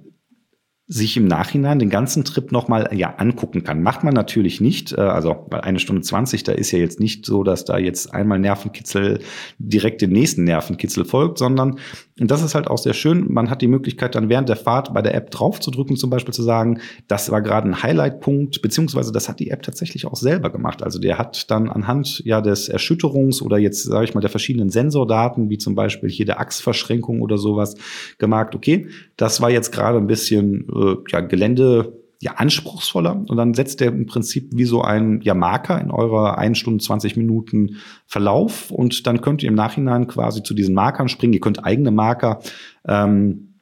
sich 0.93 1.17
im 1.17 1.25
Nachhinein 1.25 1.79
den 1.79 1.89
ganzen 1.89 2.23
Trip 2.23 2.51
nochmal 2.51 2.89
ja 2.93 3.15
angucken 3.15 3.63
kann. 3.63 3.81
Macht 3.81 4.03
man 4.03 4.13
natürlich 4.13 4.61
nicht, 4.61 4.93
äh, 4.93 5.01
also 5.01 5.47
bei 5.49 5.63
eine 5.63 5.79
Stunde 5.79 6.03
20, 6.03 6.43
da 6.43 6.51
ist 6.51 6.71
ja 6.71 6.77
jetzt 6.77 6.99
nicht 6.99 7.25
so, 7.25 7.43
dass 7.43 7.65
da 7.65 7.79
jetzt 7.79 8.13
einmal 8.13 8.37
Nervenkitzel 8.37 9.19
direkt 9.57 10.03
dem 10.03 10.11
nächsten 10.11 10.43
Nervenkitzel 10.43 11.03
folgt, 11.03 11.39
sondern 11.39 11.79
und 12.19 12.29
das 12.29 12.43
ist 12.43 12.53
halt 12.53 12.67
auch 12.67 12.77
sehr 12.77 12.93
schön. 12.93 13.25
Man 13.33 13.49
hat 13.49 13.63
die 13.63 13.67
Möglichkeit, 13.67 14.13
dann 14.13 14.29
während 14.29 14.47
der 14.47 14.55
Fahrt 14.55 14.93
bei 14.93 15.01
der 15.01 15.15
App 15.15 15.31
drauf 15.31 15.59
zu 15.59 15.71
drücken, 15.71 15.95
zum 15.95 16.11
Beispiel 16.11 16.33
zu 16.33 16.43
sagen, 16.43 16.79
das 17.07 17.31
war 17.31 17.41
gerade 17.41 17.67
ein 17.67 17.81
Highlight-Punkt, 17.81 18.61
beziehungsweise 18.61 19.11
das 19.11 19.29
hat 19.29 19.39
die 19.39 19.49
App 19.49 19.63
tatsächlich 19.63 20.05
auch 20.05 20.15
selber 20.15 20.51
gemacht. 20.51 20.83
Also 20.83 20.99
der 20.99 21.17
hat 21.17 21.49
dann 21.49 21.69
anhand 21.69 22.21
ja 22.23 22.41
des 22.41 22.69
Erschütterungs 22.69 23.41
oder 23.41 23.57
jetzt 23.57 23.83
sage 23.83 24.05
ich 24.05 24.13
mal 24.13 24.21
der 24.21 24.29
verschiedenen 24.29 24.69
Sensordaten, 24.69 25.49
wie 25.49 25.57
zum 25.57 25.73
Beispiel 25.73 26.09
hier 26.09 26.27
der 26.27 26.39
Achsverschränkung 26.39 27.19
oder 27.21 27.39
sowas, 27.39 27.75
gemerkt, 28.19 28.53
okay, 28.53 28.89
das 29.17 29.41
war 29.41 29.49
jetzt 29.49 29.71
gerade 29.71 29.97
ein 29.97 30.07
bisschen 30.07 30.67
äh, 30.91 30.97
ja, 31.09 31.21
Gelände 31.21 31.99
ja 32.21 32.33
anspruchsvoller 32.35 33.21
und 33.27 33.35
dann 33.35 33.53
setzt 33.53 33.81
der 33.81 33.89
im 33.89 34.05
Prinzip 34.05 34.49
wie 34.53 34.63
so 34.63 34.81
ein 34.81 35.19
ja, 35.23 35.33
Marker 35.33 35.79
in 35.81 35.91
eurer 35.91 36.37
1 36.37 36.57
Stunde 36.57 36.83
20 36.83 37.17
Minuten 37.17 37.77
Verlauf 38.07 38.71
und 38.71 39.05
dann 39.07 39.19
könnt 39.19 39.43
ihr 39.43 39.49
im 39.49 39.55
Nachhinein 39.55 40.07
quasi 40.07 40.41
zu 40.41 40.53
diesen 40.53 40.73
Markern 40.73 41.09
springen. 41.09 41.33
Ihr 41.33 41.41
könnt 41.41 41.65
eigene 41.65 41.91
Marker 41.91 42.39
ähm, 42.87 43.52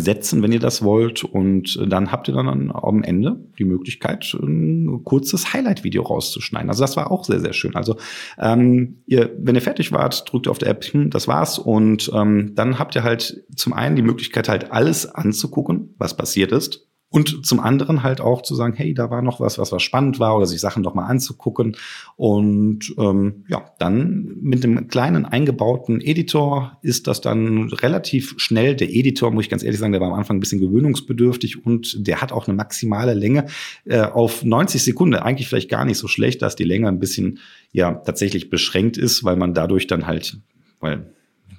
setzen, 0.00 0.42
wenn 0.42 0.52
ihr 0.52 0.60
das 0.60 0.82
wollt. 0.82 1.24
Und 1.24 1.78
dann 1.86 2.12
habt 2.12 2.28
ihr 2.28 2.34
dann 2.34 2.70
am 2.72 3.02
Ende 3.02 3.36
die 3.58 3.64
Möglichkeit, 3.64 4.34
ein 4.40 5.02
kurzes 5.04 5.52
Highlight-Video 5.52 6.02
rauszuschneiden. 6.02 6.68
Also 6.68 6.82
das 6.82 6.96
war 6.96 7.10
auch 7.10 7.24
sehr, 7.24 7.40
sehr 7.40 7.52
schön. 7.52 7.74
Also 7.76 7.96
ähm, 8.38 9.02
ihr, 9.06 9.30
wenn 9.38 9.54
ihr 9.54 9.62
fertig 9.62 9.92
wart, 9.92 10.30
drückt 10.30 10.46
ihr 10.46 10.50
auf 10.50 10.58
der 10.58 10.68
App, 10.68 10.84
hm, 10.84 11.10
das 11.10 11.28
war's. 11.28 11.58
Und 11.58 12.10
ähm, 12.14 12.54
dann 12.54 12.78
habt 12.78 12.94
ihr 12.94 13.02
halt 13.02 13.44
zum 13.54 13.72
einen 13.72 13.96
die 13.96 14.02
Möglichkeit, 14.02 14.48
halt 14.48 14.72
alles 14.72 15.06
anzugucken, 15.06 15.94
was 15.98 16.16
passiert 16.16 16.52
ist. 16.52 16.91
Und 17.12 17.44
zum 17.44 17.60
anderen 17.60 18.02
halt 18.02 18.22
auch 18.22 18.40
zu 18.40 18.54
sagen, 18.54 18.72
hey, 18.74 18.94
da 18.94 19.10
war 19.10 19.20
noch 19.20 19.38
was, 19.38 19.58
was 19.58 19.70
was 19.70 19.82
spannend 19.82 20.18
war 20.18 20.34
oder 20.34 20.46
sich 20.46 20.60
Sachen 20.60 20.82
noch 20.82 20.94
mal 20.94 21.04
anzugucken. 21.04 21.76
Und 22.16 22.94
ähm, 22.98 23.44
ja, 23.48 23.66
dann 23.78 24.38
mit 24.40 24.64
dem 24.64 24.88
kleinen 24.88 25.26
eingebauten 25.26 26.00
Editor 26.00 26.78
ist 26.80 27.06
das 27.06 27.20
dann 27.20 27.68
relativ 27.68 28.34
schnell. 28.38 28.74
Der 28.74 28.88
Editor, 28.88 29.30
muss 29.30 29.44
ich 29.44 29.50
ganz 29.50 29.62
ehrlich 29.62 29.78
sagen, 29.78 29.92
der 29.92 30.00
war 30.00 30.08
am 30.08 30.18
Anfang 30.18 30.38
ein 30.38 30.40
bisschen 30.40 30.60
gewöhnungsbedürftig 30.60 31.66
und 31.66 32.06
der 32.06 32.22
hat 32.22 32.32
auch 32.32 32.48
eine 32.48 32.56
maximale 32.56 33.12
Länge 33.12 33.44
äh, 33.84 34.00
auf 34.00 34.42
90 34.42 34.82
Sekunden. 34.82 35.14
Eigentlich 35.16 35.48
vielleicht 35.48 35.68
gar 35.68 35.84
nicht 35.84 35.98
so 35.98 36.08
schlecht, 36.08 36.40
dass 36.40 36.56
die 36.56 36.64
Länge 36.64 36.88
ein 36.88 36.98
bisschen 36.98 37.40
ja 37.72 37.92
tatsächlich 37.92 38.48
beschränkt 38.48 38.96
ist, 38.96 39.22
weil 39.22 39.36
man 39.36 39.52
dadurch 39.52 39.86
dann 39.86 40.06
halt, 40.06 40.38
weil 40.80 41.12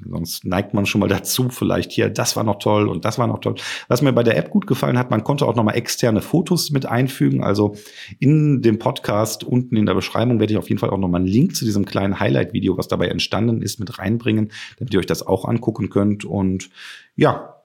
Sonst 0.10 0.46
neigt 0.46 0.74
man 0.74 0.86
schon 0.86 1.00
mal 1.00 1.08
dazu, 1.08 1.50
vielleicht 1.50 1.92
hier, 1.92 2.10
das 2.10 2.36
war 2.36 2.44
noch 2.44 2.60
toll 2.60 2.88
und 2.88 3.06
das 3.06 3.18
war 3.18 3.28
noch 3.28 3.40
toll. 3.40 3.56
Was 3.88 4.02
mir 4.02 4.14
bei 4.14 4.24
der 4.24 4.38
App 4.38 4.50
gut 4.50 4.68
gefallen 4.68 4.98
hat, 4.98 5.12
man 5.12 5.24
konnte 5.24 5.46
auch 5.46 5.56
nochmal 5.56 5.76
externe 5.76 6.22
Fotos 6.22 6.72
mit 6.72 6.86
einfügen. 6.86 7.44
Also 7.44 7.76
in 8.20 8.62
dem 8.62 8.80
Podcast 8.80 9.44
unten 9.44 9.76
in 9.76 9.86
der 9.86 9.94
Beschreibung 9.94 10.40
werde 10.40 10.54
ich 10.54 10.60
auf 10.60 10.70
jeden 10.70 10.80
Fall 10.80 10.90
auch 10.90 10.98
nochmal 10.98 11.22
einen 11.22 11.30
Link 11.30 11.56
zu 11.56 11.66
diesem 11.66 11.86
kleinen 11.86 12.20
Highlight-Video, 12.20 12.78
was 12.78 12.88
dabei 12.88 13.08
entstanden 13.08 13.62
ist, 13.62 13.80
mit 13.80 14.00
reinbringen, 14.00 14.52
damit 14.78 14.94
ihr 14.94 15.00
euch 15.00 15.06
das 15.06 15.26
auch 15.26 15.46
angucken 15.46 15.90
könnt. 15.90 16.26
Und 16.26 16.70
ja, 17.16 17.56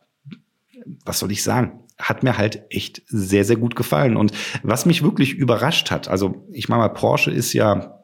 was 1.04 1.18
soll 1.18 1.32
ich 1.32 1.42
sagen? 1.42 1.80
hat 1.98 2.22
mir 2.22 2.38
halt 2.38 2.62
echt 2.70 3.02
sehr, 3.06 3.44
sehr 3.44 3.56
gut 3.56 3.74
gefallen. 3.74 4.16
Und 4.16 4.32
was 4.62 4.86
mich 4.86 5.02
wirklich 5.02 5.34
überrascht 5.34 5.90
hat, 5.90 6.06
also 6.08 6.46
ich 6.52 6.68
meine 6.68 6.82
mal, 6.82 6.88
Porsche 6.88 7.32
ist 7.32 7.52
ja 7.52 7.97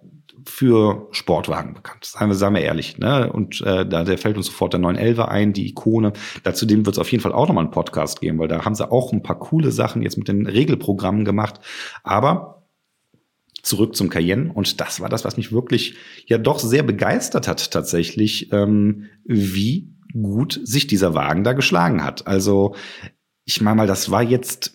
für 0.46 1.08
Sportwagen 1.12 1.74
bekannt. 1.74 2.04
Seien 2.04 2.28
wir, 2.28 2.34
sagen 2.34 2.54
wir 2.54 2.62
ehrlich. 2.62 2.98
Ne? 2.98 3.32
Und 3.32 3.60
äh, 3.62 3.86
da 3.86 4.04
der 4.04 4.18
fällt 4.18 4.36
uns 4.36 4.46
sofort 4.46 4.72
der 4.72 4.80
911 4.80 5.18
ein, 5.20 5.52
die 5.52 5.68
Ikone. 5.68 6.12
Dazu 6.42 6.66
dem 6.66 6.86
wird 6.86 6.96
es 6.96 7.00
auf 7.00 7.10
jeden 7.10 7.22
Fall 7.22 7.32
auch 7.32 7.48
nochmal 7.48 7.64
einen 7.64 7.72
Podcast 7.72 8.20
geben, 8.20 8.38
weil 8.38 8.48
da 8.48 8.64
haben 8.64 8.74
sie 8.74 8.90
auch 8.90 9.12
ein 9.12 9.22
paar 9.22 9.38
coole 9.38 9.72
Sachen 9.72 10.02
jetzt 10.02 10.18
mit 10.18 10.28
den 10.28 10.46
Regelprogrammen 10.46 11.24
gemacht. 11.24 11.60
Aber 12.02 12.62
zurück 13.62 13.96
zum 13.96 14.10
Cayenne. 14.10 14.52
Und 14.52 14.80
das 14.80 15.00
war 15.00 15.08
das, 15.08 15.24
was 15.24 15.36
mich 15.36 15.52
wirklich 15.52 15.96
ja 16.26 16.38
doch 16.38 16.58
sehr 16.58 16.82
begeistert 16.82 17.48
hat 17.48 17.70
tatsächlich, 17.70 18.52
ähm, 18.52 19.06
wie 19.24 19.94
gut 20.12 20.60
sich 20.62 20.86
dieser 20.86 21.14
Wagen 21.14 21.44
da 21.44 21.54
geschlagen 21.54 22.04
hat. 22.04 22.26
Also 22.26 22.74
ich 23.44 23.60
meine 23.60 23.76
mal, 23.76 23.86
das 23.86 24.10
war 24.10 24.22
jetzt 24.22 24.73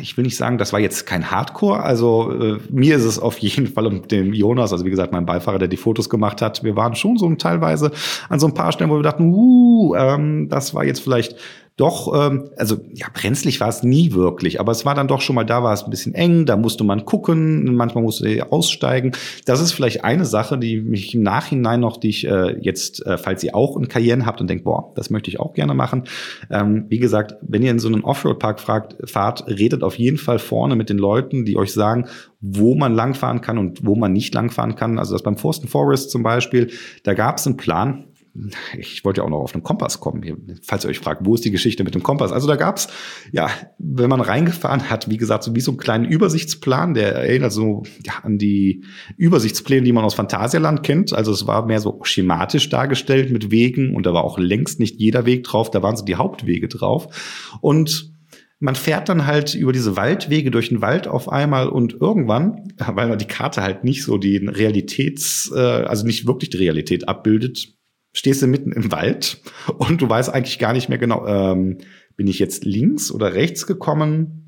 ich 0.00 0.16
will 0.16 0.24
nicht 0.24 0.36
sagen, 0.36 0.58
das 0.58 0.72
war 0.72 0.80
jetzt 0.80 1.06
kein 1.06 1.30
Hardcore. 1.30 1.82
Also 1.82 2.30
äh, 2.32 2.58
mir 2.70 2.96
ist 2.96 3.04
es 3.04 3.18
auf 3.18 3.38
jeden 3.38 3.66
Fall 3.66 3.86
und 3.86 4.10
dem 4.10 4.32
Jonas, 4.32 4.72
also 4.72 4.84
wie 4.84 4.90
gesagt, 4.90 5.12
mein 5.12 5.26
Beifahrer, 5.26 5.58
der 5.58 5.68
die 5.68 5.76
Fotos 5.76 6.08
gemacht 6.08 6.42
hat, 6.42 6.64
wir 6.64 6.76
waren 6.76 6.94
schon 6.94 7.16
so 7.16 7.32
teilweise 7.34 7.90
an 8.28 8.40
so 8.40 8.46
ein 8.46 8.54
paar 8.54 8.72
Stellen, 8.72 8.90
wo 8.90 8.96
wir 8.96 9.02
dachten, 9.02 9.32
uh, 9.32 9.94
ähm, 9.94 10.48
das 10.48 10.74
war 10.74 10.84
jetzt 10.84 11.00
vielleicht 11.00 11.36
doch, 11.76 12.14
ähm, 12.14 12.50
also 12.56 12.76
ja, 12.92 13.08
brenzlig 13.12 13.58
war 13.58 13.68
es 13.68 13.82
nie 13.82 14.12
wirklich, 14.12 14.60
aber 14.60 14.70
es 14.70 14.86
war 14.86 14.94
dann 14.94 15.08
doch 15.08 15.20
schon 15.20 15.34
mal, 15.34 15.42
da 15.42 15.64
war 15.64 15.72
es 15.72 15.82
ein 15.82 15.90
bisschen 15.90 16.14
eng, 16.14 16.46
da 16.46 16.56
musste 16.56 16.84
man 16.84 17.04
gucken, 17.04 17.74
manchmal 17.74 18.04
musste 18.04 18.28
er 18.28 18.52
aussteigen. 18.52 19.10
Das 19.44 19.60
ist 19.60 19.72
vielleicht 19.72 20.04
eine 20.04 20.24
Sache, 20.24 20.56
die 20.56 20.80
mich 20.80 21.14
im 21.16 21.24
Nachhinein 21.24 21.80
noch, 21.80 21.96
die 21.96 22.10
ich 22.10 22.28
äh, 22.28 22.56
jetzt, 22.60 23.04
äh, 23.04 23.18
falls 23.18 23.42
ihr 23.42 23.56
auch 23.56 23.76
in 23.76 23.88
Cayenne 23.88 24.24
habt 24.24 24.40
und 24.40 24.48
denkt, 24.48 24.62
boah, 24.62 24.92
das 24.94 25.10
möchte 25.10 25.30
ich 25.30 25.40
auch 25.40 25.52
gerne 25.52 25.74
machen. 25.74 26.04
Ähm, 26.48 26.84
wie 26.88 27.00
gesagt, 27.00 27.34
wenn 27.42 27.62
ihr 27.64 27.72
in 27.72 27.80
so 27.80 27.88
einen 27.88 28.04
Offroad-Park 28.04 28.90
fahrt, 29.06 29.44
redet 29.48 29.82
auf 29.82 29.98
jeden 29.98 30.18
Fall 30.18 30.38
vorne 30.38 30.76
mit 30.76 30.90
den 30.90 30.98
Leuten, 30.98 31.44
die 31.44 31.56
euch 31.56 31.72
sagen, 31.72 32.06
wo 32.40 32.76
man 32.76 32.94
langfahren 32.94 33.40
kann 33.40 33.58
und 33.58 33.84
wo 33.84 33.96
man 33.96 34.12
nicht 34.12 34.32
langfahren 34.32 34.76
kann. 34.76 35.00
Also 35.00 35.14
das 35.14 35.24
beim 35.24 35.36
Forsten 35.36 35.66
Forest 35.66 36.10
zum 36.10 36.22
Beispiel, 36.22 36.70
da 37.02 37.14
gab 37.14 37.38
es 37.38 37.46
einen 37.46 37.56
Plan, 37.56 38.04
ich 38.76 39.04
wollte 39.04 39.20
ja 39.20 39.24
auch 39.24 39.30
noch 39.30 39.38
auf 39.38 39.54
einen 39.54 39.62
Kompass 39.62 40.00
kommen, 40.00 40.58
falls 40.62 40.84
ihr 40.84 40.90
euch 40.90 40.98
fragt, 40.98 41.24
wo 41.24 41.34
ist 41.34 41.44
die 41.44 41.52
Geschichte 41.52 41.84
mit 41.84 41.94
dem 41.94 42.02
Kompass? 42.02 42.32
Also 42.32 42.48
da 42.48 42.56
gab's, 42.56 42.88
ja, 43.30 43.48
wenn 43.78 44.10
man 44.10 44.20
reingefahren 44.20 44.90
hat, 44.90 45.08
wie 45.08 45.16
gesagt, 45.16 45.44
so 45.44 45.54
wie 45.54 45.60
so 45.60 45.70
einen 45.70 45.78
kleinen 45.78 46.04
Übersichtsplan, 46.04 46.94
der 46.94 47.14
erinnert 47.14 47.52
so 47.52 47.84
ja, 48.04 48.14
an 48.22 48.38
die 48.38 48.84
Übersichtspläne, 49.16 49.84
die 49.84 49.92
man 49.92 50.04
aus 50.04 50.14
Phantasialand 50.14 50.82
kennt. 50.82 51.12
Also 51.12 51.32
es 51.32 51.46
war 51.46 51.66
mehr 51.66 51.80
so 51.80 52.00
schematisch 52.02 52.68
dargestellt 52.68 53.30
mit 53.30 53.50
Wegen 53.50 53.94
und 53.94 54.04
da 54.04 54.12
war 54.12 54.24
auch 54.24 54.38
längst 54.38 54.80
nicht 54.80 54.98
jeder 54.98 55.26
Weg 55.26 55.44
drauf, 55.44 55.70
da 55.70 55.82
waren 55.82 55.96
so 55.96 56.04
die 56.04 56.16
Hauptwege 56.16 56.66
drauf. 56.68 57.08
Und 57.60 58.12
man 58.58 58.74
fährt 58.74 59.08
dann 59.08 59.26
halt 59.26 59.54
über 59.54 59.72
diese 59.72 59.96
Waldwege 59.96 60.50
durch 60.50 60.70
den 60.70 60.80
Wald 60.80 61.06
auf 61.06 61.28
einmal 61.28 61.68
und 61.68 61.92
irgendwann, 62.00 62.72
weil 62.78 63.16
die 63.16 63.26
Karte 63.26 63.62
halt 63.62 63.84
nicht 63.84 64.02
so 64.02 64.18
die 64.18 64.38
Realitäts, 64.38 65.52
äh, 65.54 65.60
also 65.60 66.06
nicht 66.06 66.26
wirklich 66.26 66.50
die 66.50 66.56
Realität 66.56 67.06
abbildet, 67.08 67.74
stehst 68.14 68.40
du 68.40 68.46
mitten 68.46 68.72
im 68.72 68.90
Wald 68.90 69.42
und 69.76 70.00
du 70.00 70.08
weißt 70.08 70.32
eigentlich 70.32 70.58
gar 70.58 70.72
nicht 70.72 70.88
mehr 70.88 70.98
genau, 70.98 71.26
ähm, 71.26 71.78
bin 72.16 72.26
ich 72.26 72.38
jetzt 72.38 72.64
links 72.64 73.10
oder 73.12 73.34
rechts 73.34 73.66
gekommen? 73.66 74.40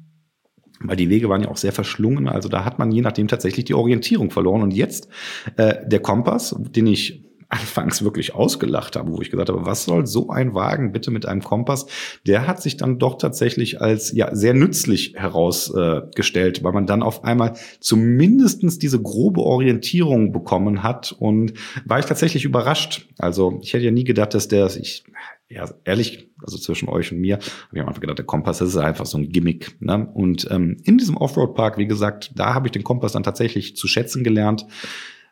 Weil 0.80 0.96
die 0.96 1.08
Wege 1.10 1.28
waren 1.28 1.42
ja 1.42 1.48
auch 1.48 1.56
sehr 1.56 1.72
verschlungen. 1.72 2.28
Also 2.28 2.48
da 2.48 2.64
hat 2.64 2.78
man 2.78 2.92
je 2.92 3.00
nachdem 3.00 3.28
tatsächlich 3.28 3.64
die 3.64 3.74
Orientierung 3.74 4.30
verloren. 4.30 4.62
Und 4.62 4.72
jetzt 4.72 5.08
äh, 5.56 5.74
der 5.86 6.00
Kompass, 6.00 6.54
den 6.58 6.86
ich 6.86 7.25
anfangs 7.48 8.02
wirklich 8.02 8.34
ausgelacht 8.34 8.96
habe, 8.96 9.12
wo 9.12 9.20
ich 9.20 9.30
gesagt 9.30 9.48
habe, 9.48 9.64
was 9.66 9.84
soll 9.84 10.06
so 10.06 10.30
ein 10.30 10.54
Wagen 10.54 10.92
bitte 10.92 11.10
mit 11.10 11.26
einem 11.26 11.42
Kompass? 11.42 11.86
Der 12.26 12.46
hat 12.46 12.60
sich 12.60 12.76
dann 12.76 12.98
doch 12.98 13.18
tatsächlich 13.18 13.80
als 13.80 14.12
ja 14.12 14.34
sehr 14.34 14.54
nützlich 14.54 15.14
herausgestellt, 15.16 16.58
äh, 16.60 16.64
weil 16.64 16.72
man 16.72 16.86
dann 16.86 17.02
auf 17.02 17.24
einmal 17.24 17.54
zumindestens 17.80 18.78
diese 18.78 19.00
grobe 19.00 19.42
Orientierung 19.42 20.32
bekommen 20.32 20.82
hat 20.82 21.12
und 21.12 21.54
war 21.84 21.98
ich 21.98 22.06
tatsächlich 22.06 22.44
überrascht. 22.44 23.08
Also 23.18 23.58
ich 23.62 23.72
hätte 23.72 23.84
ja 23.84 23.90
nie 23.90 24.04
gedacht, 24.04 24.34
dass 24.34 24.48
der, 24.48 24.66
ich 24.66 25.04
ja, 25.48 25.68
ehrlich, 25.84 26.28
also 26.42 26.58
zwischen 26.58 26.88
euch 26.88 27.12
und 27.12 27.18
mir, 27.18 27.36
habe 27.36 27.44
ich 27.72 27.80
am 27.80 27.86
Anfang 27.86 28.00
gedacht, 28.00 28.18
der 28.18 28.24
Kompass 28.24 28.58
das 28.58 28.70
ist 28.70 28.76
einfach 28.76 29.06
so 29.06 29.18
ein 29.18 29.28
Gimmick. 29.28 29.80
Ne? 29.80 30.08
Und 30.12 30.48
ähm, 30.50 30.78
in 30.82 30.98
diesem 30.98 31.16
Offroad-Park, 31.16 31.78
wie 31.78 31.86
gesagt, 31.86 32.32
da 32.34 32.54
habe 32.54 32.66
ich 32.66 32.72
den 32.72 32.82
Kompass 32.82 33.12
dann 33.12 33.22
tatsächlich 33.22 33.76
zu 33.76 33.86
schätzen 33.86 34.24
gelernt. 34.24 34.66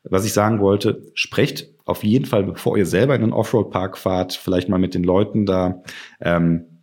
Was 0.05 0.25
ich 0.25 0.33
sagen 0.33 0.61
wollte, 0.61 1.03
sprecht 1.15 1.69
auf 1.85 2.05
jeden 2.05 2.25
Fall, 2.25 2.45
bevor 2.45 2.77
ihr 2.77 2.87
selber 2.87 3.15
in 3.15 3.23
einen 3.23 3.33
Offroad-Park 3.33 3.99
fahrt, 3.99 4.35
vielleicht 4.35 4.69
mal 4.69 4.79
mit 4.79 4.95
den 4.95 5.05
Leuten 5.05 5.47
da, 5.47 5.83
ähm, 6.21 6.74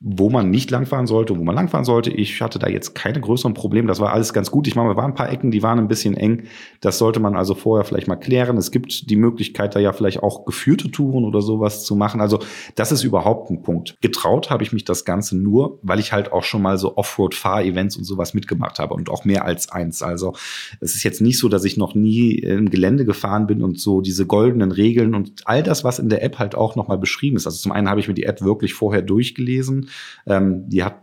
wo 0.00 0.30
man 0.30 0.50
nicht 0.50 0.70
langfahren 0.70 1.08
sollte, 1.08 1.36
wo 1.36 1.42
man 1.42 1.56
langfahren 1.56 1.84
sollte. 1.84 2.10
Ich 2.10 2.40
hatte 2.40 2.60
da 2.60 2.68
jetzt 2.68 2.94
keine 2.94 3.20
größeren 3.20 3.54
Probleme. 3.54 3.88
Das 3.88 3.98
war 3.98 4.12
alles 4.12 4.32
ganz 4.32 4.48
gut. 4.52 4.68
Ich 4.68 4.76
meine, 4.76 4.90
wir 4.90 4.96
waren 4.96 5.10
ein 5.10 5.16
paar 5.16 5.30
Ecken, 5.30 5.50
die 5.50 5.64
waren 5.64 5.80
ein 5.80 5.88
bisschen 5.88 6.16
eng. 6.16 6.44
Das 6.80 6.98
sollte 6.98 7.18
man 7.18 7.34
also 7.34 7.56
vorher 7.56 7.84
vielleicht 7.84 8.06
mal 8.06 8.14
klären. 8.14 8.56
Es 8.58 8.70
gibt 8.70 9.10
die 9.10 9.16
Möglichkeit, 9.16 9.74
da 9.74 9.80
ja 9.80 9.92
vielleicht 9.92 10.22
auch 10.22 10.44
geführte 10.44 10.92
Touren 10.92 11.24
oder 11.24 11.42
sowas 11.42 11.84
zu 11.84 11.96
machen. 11.96 12.20
Also 12.20 12.38
das 12.76 12.92
ist 12.92 13.02
überhaupt 13.02 13.50
ein 13.50 13.62
Punkt. 13.62 13.96
Getraut 14.00 14.50
habe 14.50 14.62
ich 14.62 14.72
mich 14.72 14.84
das 14.84 15.04
Ganze 15.04 15.36
nur, 15.36 15.80
weil 15.82 15.98
ich 15.98 16.12
halt 16.12 16.30
auch 16.30 16.44
schon 16.44 16.62
mal 16.62 16.78
so 16.78 16.96
Offroad-Fahr-Events 16.96 17.96
und 17.96 18.04
sowas 18.04 18.34
mitgemacht 18.34 18.78
habe 18.78 18.94
und 18.94 19.10
auch 19.10 19.24
mehr 19.24 19.44
als 19.44 19.68
eins. 19.68 20.02
Also 20.02 20.34
es 20.80 20.94
ist 20.94 21.02
jetzt 21.02 21.20
nicht 21.20 21.38
so, 21.38 21.48
dass 21.48 21.64
ich 21.64 21.76
noch 21.76 21.96
nie 21.96 22.34
im 22.34 22.70
Gelände 22.70 23.04
gefahren 23.04 23.48
bin 23.48 23.64
und 23.64 23.80
so 23.80 24.00
diese 24.00 24.26
goldenen 24.26 24.70
Regeln 24.70 25.16
und 25.16 25.42
all 25.44 25.64
das, 25.64 25.82
was 25.82 25.98
in 25.98 26.08
der 26.08 26.22
App 26.22 26.38
halt 26.38 26.54
auch 26.54 26.76
nochmal 26.76 26.98
beschrieben 26.98 27.36
ist. 27.36 27.46
Also 27.46 27.58
zum 27.58 27.72
einen 27.72 27.88
habe 27.88 27.98
ich 27.98 28.06
mir 28.06 28.14
die 28.14 28.24
App 28.24 28.42
wirklich 28.42 28.74
vorher 28.74 29.02
durchgelesen 29.02 29.87
ähm, 30.26 30.68
die 30.68 30.84
hat 30.84 30.96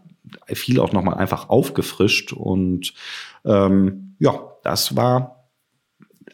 viel 0.48 0.80
auch 0.80 0.92
nochmal 0.92 1.16
einfach 1.16 1.50
aufgefrischt 1.50 2.34
und 2.34 2.94
ähm, 3.46 4.16
ja, 4.20 4.40
das 4.64 4.96
war 4.96 5.45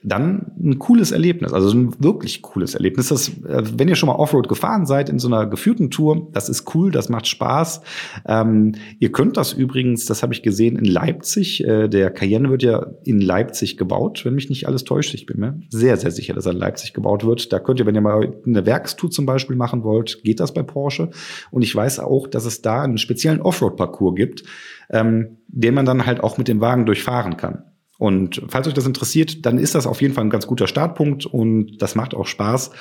dann 0.04 0.52
ein 0.60 0.80
cooles 0.80 1.12
Erlebnis, 1.12 1.54
also 1.54 1.72
ein 1.78 2.04
wirklich 2.04 2.42
cooles 2.42 2.74
Erlebnis. 2.74 3.10
Das, 3.10 3.30
äh, 3.30 3.64
wenn 3.78 3.88
ihr 3.88 3.96
schon 3.96 4.08
mal 4.08 4.16
Offroad 4.16 4.50
gefahren 4.50 4.86
seid 4.86 5.10
in 5.10 5.20
so 5.20 5.28
einer 5.28 5.46
geführten 5.46 5.92
Tour, 5.92 6.28
das 6.32 6.50
ist 6.50 6.74
cool, 6.74 6.92
das 6.92 7.10
macht 7.10 7.28
Spaß. 7.28 7.82
Ähm, 8.26 8.74
ihr 9.00 9.12
könnt 9.12 9.38
das 9.38 9.54
übrigens, 9.54 10.06
das 10.06 10.24
habe 10.24 10.34
ich 10.34 10.42
gesehen 10.42 10.78
in 10.78 10.86
Leipzig. 10.86 11.64
Äh, 11.64 11.88
der 11.88 12.10
Cayenne 12.10 12.50
wird 12.50 12.64
ja 12.64 12.88
in 13.04 13.22
Leipzig 13.22 13.78
gebaut, 13.78 14.26
wenn 14.26 14.34
mich 14.34 14.50
nicht 14.50 14.68
alles 14.68 14.84
täuscht. 14.84 15.14
Ich 15.14 15.28
bin 15.28 15.40
mir 15.40 15.60
sehr, 15.70 15.98
sehr 15.98 16.12
sicher, 16.12 16.34
dass 16.34 16.48
er 16.48 16.54
in 16.54 16.58
Leipzig 16.60 16.94
gebaut 16.94 17.24
wird. 17.24 17.54
Da 17.54 17.60
könnt 17.60 17.80
ihr, 17.80 17.86
wenn 17.86 17.96
ihr 17.96 18.02
mal 18.02 18.34
eine 18.46 18.66
Werkstour 18.66 19.12
zum 19.12 19.28
Beispiel 19.28 19.56
machen 19.56 19.84
wollt, 19.84 20.24
geht 20.24 20.40
das 20.40 20.54
bei 20.54 20.64
Porsche. 20.64 21.12
Und 21.52 21.62
ich 21.62 21.76
weiß 21.76 22.00
auch, 22.00 22.28
dass 22.28 22.46
es 22.46 22.62
da 22.62 22.82
einen 22.82 22.98
speziellen 22.98 23.42
Offroad-Parcours 23.42 24.16
gibt, 24.16 24.44
ähm, 24.90 25.38
den 25.48 25.76
man 25.76 25.86
dann 25.86 26.06
halt 26.06 26.24
auch 26.24 26.40
mit 26.40 26.48
dem 26.48 26.60
Wagen 26.60 26.86
durchfahren 26.86 27.38
kann. 27.38 27.71
Und 28.02 28.42
falls 28.48 28.68
euch 28.68 28.74
das 28.74 28.88
interessiert, 28.88 29.46
dann 29.46 29.60
ist 29.60 29.76
das 29.76 29.86
auf 29.86 30.02
jeden 30.02 30.16
Fall 30.16 30.24
ein 30.24 30.32
ganz 30.32 30.48
guter 30.48 30.66
Startpunkt 30.66 31.28
und 31.28 31.78
das 31.84 31.94
macht 31.94 32.16
auch 32.16 32.26
Spaß. 32.26 32.72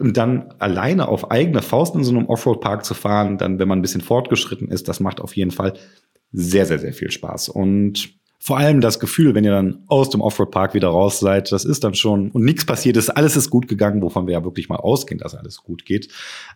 Und 0.00 0.16
dann 0.16 0.52
alleine 0.58 1.06
auf 1.06 1.30
eigene 1.30 1.62
Faust 1.62 1.94
in 1.94 2.02
so 2.02 2.10
einem 2.10 2.26
Offroad-Park 2.26 2.84
zu 2.84 2.94
fahren, 2.94 3.38
dann, 3.38 3.60
wenn 3.60 3.68
man 3.68 3.78
ein 3.78 3.82
bisschen 3.82 4.00
fortgeschritten 4.00 4.66
ist, 4.66 4.88
das 4.88 4.98
macht 4.98 5.20
auf 5.20 5.36
jeden 5.36 5.52
Fall 5.52 5.74
sehr, 6.32 6.66
sehr, 6.66 6.80
sehr 6.80 6.92
viel 6.92 7.12
Spaß. 7.12 7.50
Und 7.50 8.18
vor 8.40 8.58
allem 8.58 8.80
das 8.80 8.98
Gefühl, 8.98 9.36
wenn 9.36 9.44
ihr 9.44 9.52
dann 9.52 9.84
aus 9.86 10.10
dem 10.10 10.20
Offroad-Park 10.20 10.74
wieder 10.74 10.88
raus 10.88 11.20
seid, 11.20 11.52
das 11.52 11.64
ist 11.64 11.84
dann 11.84 11.94
schon, 11.94 12.32
und 12.32 12.44
nichts 12.44 12.66
passiert 12.66 12.96
ist, 12.96 13.10
alles 13.10 13.36
ist 13.36 13.50
gut 13.50 13.68
gegangen, 13.68 14.02
wovon 14.02 14.26
wir 14.26 14.32
ja 14.34 14.42
wirklich 14.42 14.68
mal 14.68 14.76
ausgehen, 14.76 15.20
dass 15.20 15.36
alles 15.36 15.62
gut 15.62 15.84
geht. 15.86 16.08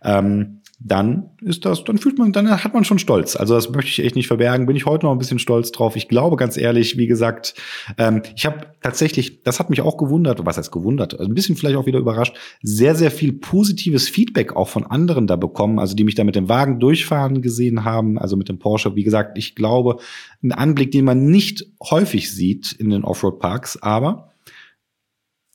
Ähm, 0.03 0.58
dann 0.81 1.31
ist 1.41 1.65
das, 1.65 1.83
dann 1.83 1.97
fühlt 1.97 2.17
man, 2.17 2.31
dann 2.31 2.49
hat 2.49 2.73
man 2.73 2.85
schon 2.85 2.99
Stolz. 2.99 3.35
Also 3.35 3.53
das 3.53 3.69
möchte 3.69 3.89
ich 3.89 3.99
echt 3.99 4.15
nicht 4.15 4.27
verbergen. 4.27 4.65
Bin 4.65 4.77
ich 4.77 4.85
heute 4.85 5.05
noch 5.05 5.11
ein 5.11 5.17
bisschen 5.17 5.37
stolz 5.39 5.71
drauf. 5.71 5.97
Ich 5.97 6.07
glaube 6.07 6.37
ganz 6.37 6.55
ehrlich, 6.55 6.97
wie 6.97 7.07
gesagt, 7.07 7.53
ähm, 7.97 8.21
ich 8.35 8.45
habe 8.45 8.67
tatsächlich, 8.81 9.43
das 9.43 9.59
hat 9.59 9.69
mich 9.69 9.81
auch 9.81 9.97
gewundert, 9.97 10.45
was 10.45 10.57
heißt 10.57 10.71
gewundert, 10.71 11.19
also 11.19 11.29
ein 11.29 11.35
bisschen 11.35 11.57
vielleicht 11.57 11.75
auch 11.75 11.85
wieder 11.85 11.99
überrascht, 11.99 12.37
sehr, 12.61 12.95
sehr 12.95 13.11
viel 13.11 13.33
positives 13.33 14.07
Feedback 14.07 14.55
auch 14.55 14.69
von 14.69 14.85
anderen 14.85 15.27
da 15.27 15.35
bekommen, 15.35 15.79
also 15.79 15.95
die 15.95 16.05
mich 16.05 16.15
da 16.15 16.23
mit 16.23 16.35
dem 16.35 16.47
Wagen 16.47 16.79
durchfahren 16.79 17.41
gesehen 17.41 17.83
haben, 17.83 18.17
also 18.17 18.37
mit 18.37 18.47
dem 18.47 18.57
Porsche. 18.57 18.95
Wie 18.95 19.03
gesagt, 19.03 19.37
ich 19.37 19.55
glaube, 19.55 19.97
ein 20.41 20.53
Anblick, 20.53 20.91
den 20.91 21.03
man 21.03 21.25
nicht 21.25 21.65
häufig 21.83 22.31
sieht 22.31 22.71
in 22.71 22.89
den 22.89 23.03
Offroad-Parks, 23.03 23.83
aber 23.83 24.29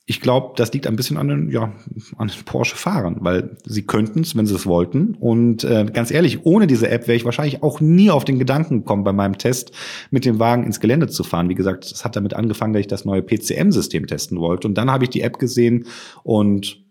ich 0.07 0.21
glaube, 0.21 0.53
das 0.55 0.71
liegt 0.71 0.85
ein 0.85 0.95
bisschen 0.95 1.17
an 1.17 1.27
den, 1.29 1.49
ja, 1.49 1.73
an 2.17 2.27
den 2.27 2.45
Porsche-Fahrern, 2.45 3.17
weil 3.21 3.57
sie 3.65 3.87
könnten 3.87 4.19
es, 4.19 4.35
wenn 4.35 4.45
sie 4.45 4.53
es 4.53 4.67
wollten. 4.67 5.15
Und 5.15 5.63
äh, 5.63 5.85
ganz 5.91 6.11
ehrlich, 6.11 6.45
ohne 6.45 6.67
diese 6.67 6.89
App 6.89 7.07
wäre 7.07 7.15
ich 7.15 7.25
wahrscheinlich 7.25 7.63
auch 7.63 7.81
nie 7.81 8.11
auf 8.11 8.23
den 8.23 8.37
Gedanken 8.37 8.79
gekommen, 8.79 9.03
bei 9.03 9.13
meinem 9.13 9.39
Test 9.39 9.71
mit 10.11 10.23
dem 10.25 10.37
Wagen 10.37 10.63
ins 10.63 10.79
Gelände 10.79 11.07
zu 11.07 11.23
fahren. 11.23 11.49
Wie 11.49 11.55
gesagt, 11.55 11.85
es 11.85 12.05
hat 12.05 12.15
damit 12.15 12.35
angefangen, 12.35 12.73
dass 12.73 12.81
ich 12.81 12.87
das 12.87 13.05
neue 13.05 13.23
PCM-System 13.23 14.05
testen 14.05 14.39
wollte. 14.39 14.67
Und 14.67 14.75
dann 14.75 14.91
habe 14.91 15.05
ich 15.05 15.09
die 15.09 15.21
App 15.21 15.39
gesehen 15.39 15.87
und 16.23 16.85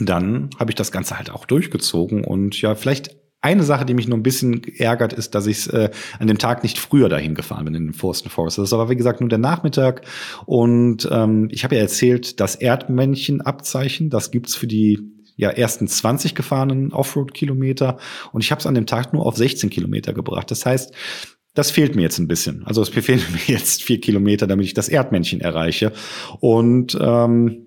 dann 0.00 0.50
habe 0.58 0.72
ich 0.72 0.74
das 0.74 0.90
Ganze 0.90 1.16
halt 1.16 1.30
auch 1.30 1.44
durchgezogen. 1.46 2.24
Und 2.24 2.60
ja, 2.60 2.74
vielleicht 2.74 3.16
eine 3.44 3.62
Sache, 3.62 3.84
die 3.84 3.94
mich 3.94 4.08
nur 4.08 4.16
ein 4.16 4.22
bisschen 4.22 4.62
ärgert, 4.78 5.12
ist, 5.12 5.34
dass 5.34 5.46
ich 5.46 5.70
äh, 5.72 5.90
an 6.18 6.26
dem 6.28 6.38
Tag 6.38 6.62
nicht 6.62 6.78
früher 6.78 7.10
dahin 7.10 7.34
gefahren 7.34 7.66
bin 7.66 7.74
in 7.74 7.84
den 7.88 7.92
Forsten 7.92 8.30
Forest. 8.30 8.56
Das 8.56 8.68
ist 8.68 8.72
aber 8.72 8.88
wie 8.88 8.96
gesagt 8.96 9.20
nur 9.20 9.28
der 9.28 9.38
Nachmittag. 9.38 10.02
Und 10.46 11.06
ähm, 11.12 11.48
ich 11.50 11.62
habe 11.62 11.76
ja 11.76 11.82
erzählt, 11.82 12.40
das 12.40 12.54
Erdmännchenabzeichen, 12.54 14.08
das 14.08 14.30
gibt's 14.30 14.54
für 14.54 14.66
die 14.66 15.12
ja 15.36 15.50
ersten 15.50 15.86
20 15.86 16.34
gefahrenen 16.34 16.92
Offroad-Kilometer. 16.92 17.98
Und 18.32 18.42
ich 18.42 18.50
habe 18.50 18.60
es 18.60 18.66
an 18.66 18.74
dem 18.74 18.86
Tag 18.86 19.12
nur 19.12 19.26
auf 19.26 19.36
16 19.36 19.68
Kilometer 19.68 20.14
gebracht. 20.14 20.50
Das 20.50 20.64
heißt, 20.64 20.94
das 21.52 21.70
fehlt 21.70 21.94
mir 21.96 22.02
jetzt 22.02 22.18
ein 22.18 22.28
bisschen. 22.28 22.64
Also 22.64 22.80
es 22.80 22.88
fehlen 22.88 23.22
mir 23.32 23.54
jetzt 23.54 23.82
vier 23.82 24.00
Kilometer, 24.00 24.46
damit 24.46 24.64
ich 24.64 24.74
das 24.74 24.88
Erdmännchen 24.88 25.42
erreiche. 25.42 25.92
Und 26.40 26.96
ähm, 27.00 27.63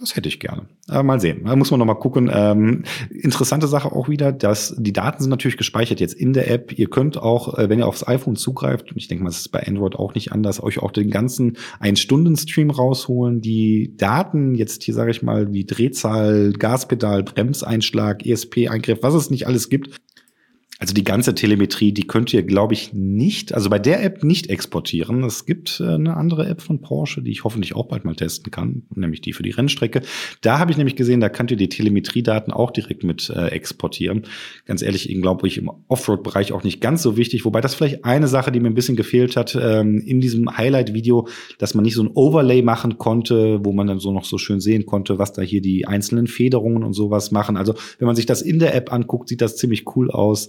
das 0.00 0.16
hätte 0.16 0.28
ich 0.28 0.40
gerne. 0.40 0.66
Aber 0.88 1.02
mal 1.02 1.20
sehen. 1.20 1.44
Da 1.44 1.54
muss 1.54 1.70
man 1.70 1.78
noch 1.78 1.86
mal 1.86 1.94
gucken. 1.94 2.30
Ähm, 2.32 2.84
interessante 3.10 3.68
Sache 3.68 3.92
auch 3.92 4.08
wieder, 4.08 4.32
dass 4.32 4.74
die 4.78 4.92
Daten 4.92 5.22
sind 5.22 5.30
natürlich 5.30 5.58
gespeichert 5.58 6.00
jetzt 6.00 6.14
in 6.14 6.32
der 6.32 6.50
App. 6.50 6.72
Ihr 6.78 6.88
könnt 6.88 7.18
auch, 7.18 7.58
äh, 7.58 7.68
wenn 7.68 7.78
ihr 7.78 7.86
aufs 7.86 8.06
iPhone 8.06 8.36
zugreift, 8.36 8.90
und 8.90 8.96
ich 8.96 9.08
denke 9.08 9.24
mal, 9.24 9.30
es 9.30 9.40
ist 9.40 9.48
bei 9.48 9.66
Android 9.66 9.96
auch 9.96 10.14
nicht 10.14 10.32
anders, 10.32 10.62
euch 10.62 10.78
auch 10.78 10.90
den 10.90 11.10
ganzen 11.10 11.58
Ein-Stunden-Stream 11.78 12.70
rausholen. 12.70 13.40
Die 13.40 13.94
Daten 13.96 14.54
jetzt 14.54 14.82
hier 14.82 14.94
sage 14.94 15.10
ich 15.10 15.22
mal 15.22 15.52
wie 15.52 15.66
Drehzahl, 15.66 16.52
Gaspedal, 16.52 17.22
Bremseinschlag, 17.22 18.24
ESP-Eingriff, 18.24 19.02
was 19.02 19.14
es 19.14 19.30
nicht 19.30 19.46
alles 19.46 19.68
gibt, 19.68 20.00
also 20.80 20.94
die 20.94 21.04
ganze 21.04 21.34
Telemetrie, 21.34 21.92
die 21.92 22.06
könnt 22.06 22.32
ihr, 22.32 22.42
glaube 22.42 22.72
ich, 22.72 22.94
nicht, 22.94 23.52
also 23.52 23.68
bei 23.68 23.78
der 23.78 24.02
App 24.02 24.24
nicht 24.24 24.48
exportieren. 24.48 25.22
Es 25.24 25.44
gibt 25.44 25.78
äh, 25.78 25.84
eine 25.84 26.16
andere 26.16 26.46
App 26.46 26.62
von 26.62 26.80
Porsche, 26.80 27.20
die 27.20 27.30
ich 27.30 27.44
hoffentlich 27.44 27.76
auch 27.76 27.86
bald 27.86 28.06
mal 28.06 28.14
testen 28.14 28.50
kann, 28.50 28.84
nämlich 28.94 29.20
die 29.20 29.34
für 29.34 29.42
die 29.42 29.50
Rennstrecke. 29.50 30.00
Da 30.40 30.58
habe 30.58 30.70
ich 30.70 30.78
nämlich 30.78 30.96
gesehen, 30.96 31.20
da 31.20 31.28
könnt 31.28 31.50
ihr 31.50 31.58
die 31.58 31.68
Telemetriedaten 31.68 32.50
auch 32.50 32.70
direkt 32.70 33.04
mit 33.04 33.28
äh, 33.28 33.48
exportieren. 33.48 34.22
Ganz 34.64 34.80
ehrlich, 34.80 35.10
ich 35.10 35.20
glaube 35.20 35.46
ich 35.48 35.58
im 35.58 35.70
Offroad-Bereich 35.88 36.52
auch 36.52 36.64
nicht 36.64 36.80
ganz 36.80 37.02
so 37.02 37.18
wichtig, 37.18 37.44
wobei 37.44 37.60
das 37.60 37.74
vielleicht 37.74 38.06
eine 38.06 38.26
Sache, 38.26 38.50
die 38.50 38.60
mir 38.60 38.68
ein 38.68 38.74
bisschen 38.74 38.96
gefehlt 38.96 39.36
hat 39.36 39.54
ähm, 39.60 40.00
in 40.00 40.22
diesem 40.22 40.56
Highlight-Video, 40.56 41.28
dass 41.58 41.74
man 41.74 41.84
nicht 41.84 41.94
so 41.94 42.04
ein 42.04 42.10
Overlay 42.14 42.62
machen 42.62 42.96
konnte, 42.96 43.62
wo 43.62 43.72
man 43.72 43.86
dann 43.86 43.98
so 43.98 44.12
noch 44.12 44.24
so 44.24 44.38
schön 44.38 44.60
sehen 44.60 44.86
konnte, 44.86 45.18
was 45.18 45.34
da 45.34 45.42
hier 45.42 45.60
die 45.60 45.86
einzelnen 45.86 46.26
Federungen 46.26 46.84
und 46.84 46.94
sowas 46.94 47.32
machen. 47.32 47.58
Also 47.58 47.74
wenn 47.98 48.06
man 48.06 48.16
sich 48.16 48.24
das 48.24 48.40
in 48.40 48.58
der 48.60 48.74
App 48.74 48.94
anguckt, 48.94 49.28
sieht 49.28 49.42
das 49.42 49.58
ziemlich 49.58 49.84
cool 49.94 50.10
aus. 50.10 50.48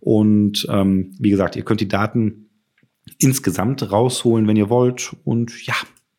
Und 0.00 0.66
ähm, 0.70 1.14
wie 1.18 1.30
gesagt, 1.30 1.56
ihr 1.56 1.64
könnt 1.64 1.80
die 1.80 1.88
Daten 1.88 2.50
insgesamt 3.18 3.90
rausholen, 3.90 4.46
wenn 4.46 4.56
ihr 4.56 4.70
wollt. 4.70 5.14
Und 5.24 5.66
ja, 5.66 5.74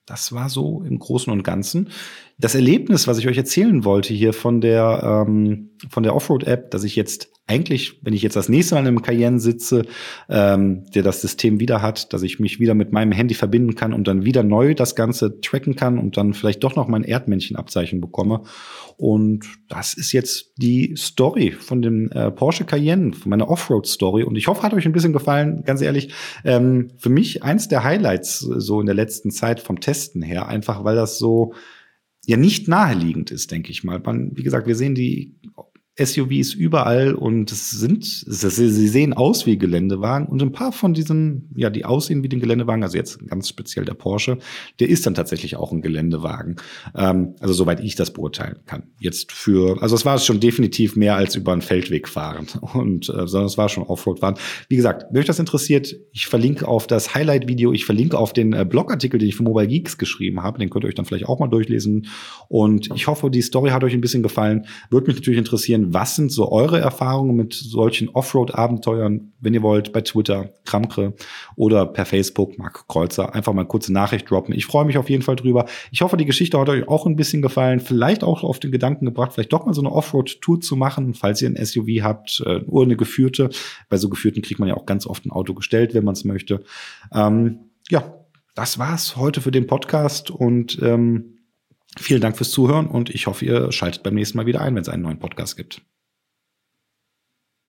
das 0.05 0.33
war 0.33 0.49
so 0.49 0.83
im 0.83 0.99
Großen 0.99 1.31
und 1.31 1.43
Ganzen. 1.43 1.89
Das 2.37 2.55
Erlebnis, 2.55 3.07
was 3.07 3.19
ich 3.19 3.27
euch 3.27 3.37
erzählen 3.37 3.85
wollte 3.85 4.13
hier 4.13 4.33
von 4.33 4.59
der, 4.59 5.25
ähm, 5.27 5.69
von 5.89 6.03
der 6.03 6.15
Offroad-App, 6.15 6.71
dass 6.71 6.83
ich 6.83 6.95
jetzt 6.95 7.33
eigentlich, 7.45 7.99
wenn 8.01 8.13
ich 8.13 8.21
jetzt 8.21 8.37
das 8.37 8.47
nächste 8.47 8.75
Mal 8.75 8.87
im 8.87 9.01
Cayenne 9.01 9.39
sitze, 9.39 9.83
ähm, 10.29 10.85
der 10.95 11.03
das 11.03 11.21
System 11.21 11.59
wieder 11.59 11.81
hat, 11.81 12.13
dass 12.13 12.23
ich 12.23 12.39
mich 12.39 12.59
wieder 12.59 12.73
mit 12.73 12.93
meinem 12.93 13.11
Handy 13.11 13.33
verbinden 13.33 13.75
kann 13.75 13.93
und 13.93 14.07
dann 14.07 14.23
wieder 14.23 14.43
neu 14.43 14.73
das 14.73 14.95
Ganze 14.95 15.41
tracken 15.41 15.75
kann 15.75 15.99
und 15.99 16.15
dann 16.15 16.33
vielleicht 16.33 16.63
doch 16.63 16.77
noch 16.77 16.87
mein 16.87 17.03
Erdmännchenabzeichen 17.03 17.99
bekomme. 17.99 18.43
Und 18.95 19.45
das 19.67 19.93
ist 19.93 20.13
jetzt 20.13 20.53
die 20.57 20.95
Story 20.95 21.51
von 21.51 21.81
dem 21.81 22.09
äh, 22.11 22.31
Porsche 22.31 22.63
Cayenne, 22.63 23.11
von 23.13 23.29
meiner 23.29 23.49
Offroad-Story. 23.49 24.23
Und 24.23 24.37
ich 24.37 24.47
hoffe, 24.47 24.63
hat 24.63 24.73
euch 24.73 24.85
ein 24.85 24.93
bisschen 24.93 25.13
gefallen. 25.13 25.63
Ganz 25.65 25.81
ehrlich, 25.81 26.13
ähm, 26.45 26.91
für 26.97 27.09
mich 27.09 27.43
eins 27.43 27.67
der 27.67 27.83
Highlights 27.83 28.39
so 28.39 28.79
in 28.79 28.85
der 28.85 28.95
letzten 28.95 29.31
Zeit 29.31 29.59
vom 29.59 29.81
Testen 29.81 30.21
her, 30.21 30.47
einfach 30.47 30.85
weil 30.85 30.95
das 30.95 31.17
so 31.17 31.53
ja 32.25 32.37
nicht 32.37 32.67
naheliegend 32.67 33.31
ist, 33.31 33.51
denke 33.51 33.71
ich 33.71 33.83
mal. 33.83 33.99
Man, 33.99 34.35
wie 34.35 34.43
gesagt, 34.43 34.67
wir 34.67 34.75
sehen 34.75 34.95
die 34.95 35.35
SUVs 35.99 36.55
überall 36.55 37.13
und 37.13 37.51
es 37.51 37.69
sind, 37.69 38.03
sie 38.03 38.87
sehen 38.87 39.13
aus 39.13 39.45
wie 39.45 39.59
Geländewagen 39.59 40.27
und 40.27 40.41
ein 40.41 40.51
paar 40.51 40.71
von 40.71 40.95
diesen, 40.95 41.51
ja, 41.55 41.69
die 41.69 41.85
aussehen 41.85 42.23
wie 42.23 42.29
den 42.29 42.39
Geländewagen, 42.39 42.81
also 42.81 42.97
jetzt 42.97 43.23
ganz 43.27 43.47
speziell 43.47 43.85
der 43.85 43.93
Porsche, 43.93 44.39
der 44.79 44.89
ist 44.89 45.05
dann 45.05 45.13
tatsächlich 45.13 45.55
auch 45.55 45.71
ein 45.71 45.83
Geländewagen. 45.83 46.55
Ähm, 46.95 47.35
also 47.39 47.53
soweit 47.53 47.79
ich 47.79 47.93
das 47.93 48.11
beurteilen 48.11 48.61
kann. 48.65 48.83
Jetzt 48.99 49.31
für, 49.31 49.83
also 49.83 49.95
es 49.95 50.03
war 50.03 50.17
schon 50.17 50.39
definitiv 50.39 50.95
mehr 50.95 51.15
als 51.15 51.35
über 51.35 51.51
einen 51.51 51.61
Feldweg 51.61 52.07
fahren 52.07 52.47
und, 52.73 53.09
äh, 53.09 53.27
sondern 53.27 53.45
es 53.45 53.59
war 53.59 53.69
schon 53.69 53.83
Offroad 53.83 54.19
fahren. 54.19 54.35
Wie 54.69 54.75
gesagt, 54.77 55.05
wenn 55.11 55.19
euch 55.19 55.27
das 55.27 55.37
interessiert, 55.37 55.95
ich 56.11 56.25
verlinke 56.25 56.67
auf 56.67 56.87
das 56.87 57.13
Highlight-Video, 57.13 57.71
ich 57.71 57.85
verlinke 57.85 58.17
auf 58.17 58.33
den 58.33 58.53
äh, 58.53 58.65
Blogartikel, 58.67 59.19
den 59.19 59.29
ich 59.29 59.35
für 59.35 59.43
Mobile 59.43 59.67
Geeks 59.67 59.99
geschrieben 59.99 60.41
habe, 60.41 60.57
den 60.57 60.71
könnt 60.71 60.85
ihr 60.85 60.87
euch 60.87 60.95
dann 60.95 61.05
vielleicht 61.05 61.27
auch 61.27 61.39
mal 61.39 61.49
durchlesen 61.49 62.07
und 62.47 62.89
ich 62.95 63.05
hoffe, 63.05 63.29
die 63.29 63.43
Story 63.43 63.69
hat 63.69 63.83
euch 63.83 63.93
ein 63.93 64.01
bisschen 64.01 64.23
gefallen. 64.23 64.65
Würde 64.89 65.05
mich 65.05 65.17
natürlich 65.17 65.37
interessieren, 65.37 65.82
was 65.91 66.15
sind 66.15 66.31
so 66.31 66.51
eure 66.51 66.79
Erfahrungen 66.79 67.35
mit 67.35 67.53
solchen 67.53 68.09
Offroad-Abenteuern, 68.09 69.33
wenn 69.39 69.53
ihr 69.53 69.63
wollt, 69.63 69.91
bei 69.91 70.01
Twitter, 70.01 70.49
Kramkre 70.65 71.13
oder 71.55 71.87
per 71.87 72.05
Facebook, 72.05 72.59
Marc 72.59 72.87
Kreuzer, 72.87 73.33
einfach 73.33 73.53
mal 73.53 73.61
eine 73.61 73.67
kurze 73.67 73.91
Nachricht 73.91 74.29
droppen. 74.29 74.53
Ich 74.53 74.67
freue 74.67 74.85
mich 74.85 74.97
auf 74.97 75.09
jeden 75.09 75.23
Fall 75.23 75.35
drüber. 75.35 75.65
Ich 75.91 76.01
hoffe, 76.01 76.15
die 76.15 76.25
Geschichte 76.25 76.59
hat 76.59 76.69
euch 76.69 76.87
auch 76.87 77.07
ein 77.07 77.15
bisschen 77.15 77.41
gefallen, 77.41 77.79
vielleicht 77.79 78.23
auch 78.23 78.43
auf 78.43 78.59
den 78.59 78.71
Gedanken 78.71 79.05
gebracht, 79.05 79.33
vielleicht 79.33 79.51
doch 79.51 79.65
mal 79.65 79.73
so 79.73 79.81
eine 79.81 79.91
Offroad-Tour 79.91 80.61
zu 80.61 80.75
machen, 80.75 81.13
falls 81.15 81.41
ihr 81.41 81.49
ein 81.49 81.65
SUV 81.65 82.03
habt 82.03 82.43
äh, 82.45 82.59
oder 82.65 82.85
eine 82.85 82.95
geführte. 82.95 83.49
Bei 83.89 83.97
so 83.97 84.09
geführten 84.09 84.41
kriegt 84.41 84.59
man 84.59 84.69
ja 84.69 84.75
auch 84.75 84.85
ganz 84.85 85.07
oft 85.07 85.25
ein 85.25 85.31
Auto 85.31 85.53
gestellt, 85.53 85.93
wenn 85.93 86.05
man 86.05 86.13
es 86.13 86.23
möchte. 86.23 86.63
Ähm, 87.13 87.71
ja, 87.89 88.03
das 88.55 88.77
war's 88.77 89.15
heute 89.15 89.41
für 89.41 89.51
den 89.51 89.65
Podcast 89.65 90.29
und 90.29 90.79
ähm, 90.81 91.32
Vielen 91.99 92.21
Dank 92.21 92.37
fürs 92.37 92.51
Zuhören 92.51 92.87
und 92.87 93.09
ich 93.09 93.27
hoffe, 93.27 93.45
ihr 93.45 93.71
schaltet 93.71 94.03
beim 94.03 94.15
nächsten 94.15 94.37
Mal 94.37 94.45
wieder 94.45 94.61
ein, 94.61 94.75
wenn 94.75 94.81
es 94.81 94.89
einen 94.89 95.03
neuen 95.03 95.19
Podcast 95.19 95.57
gibt. 95.57 95.81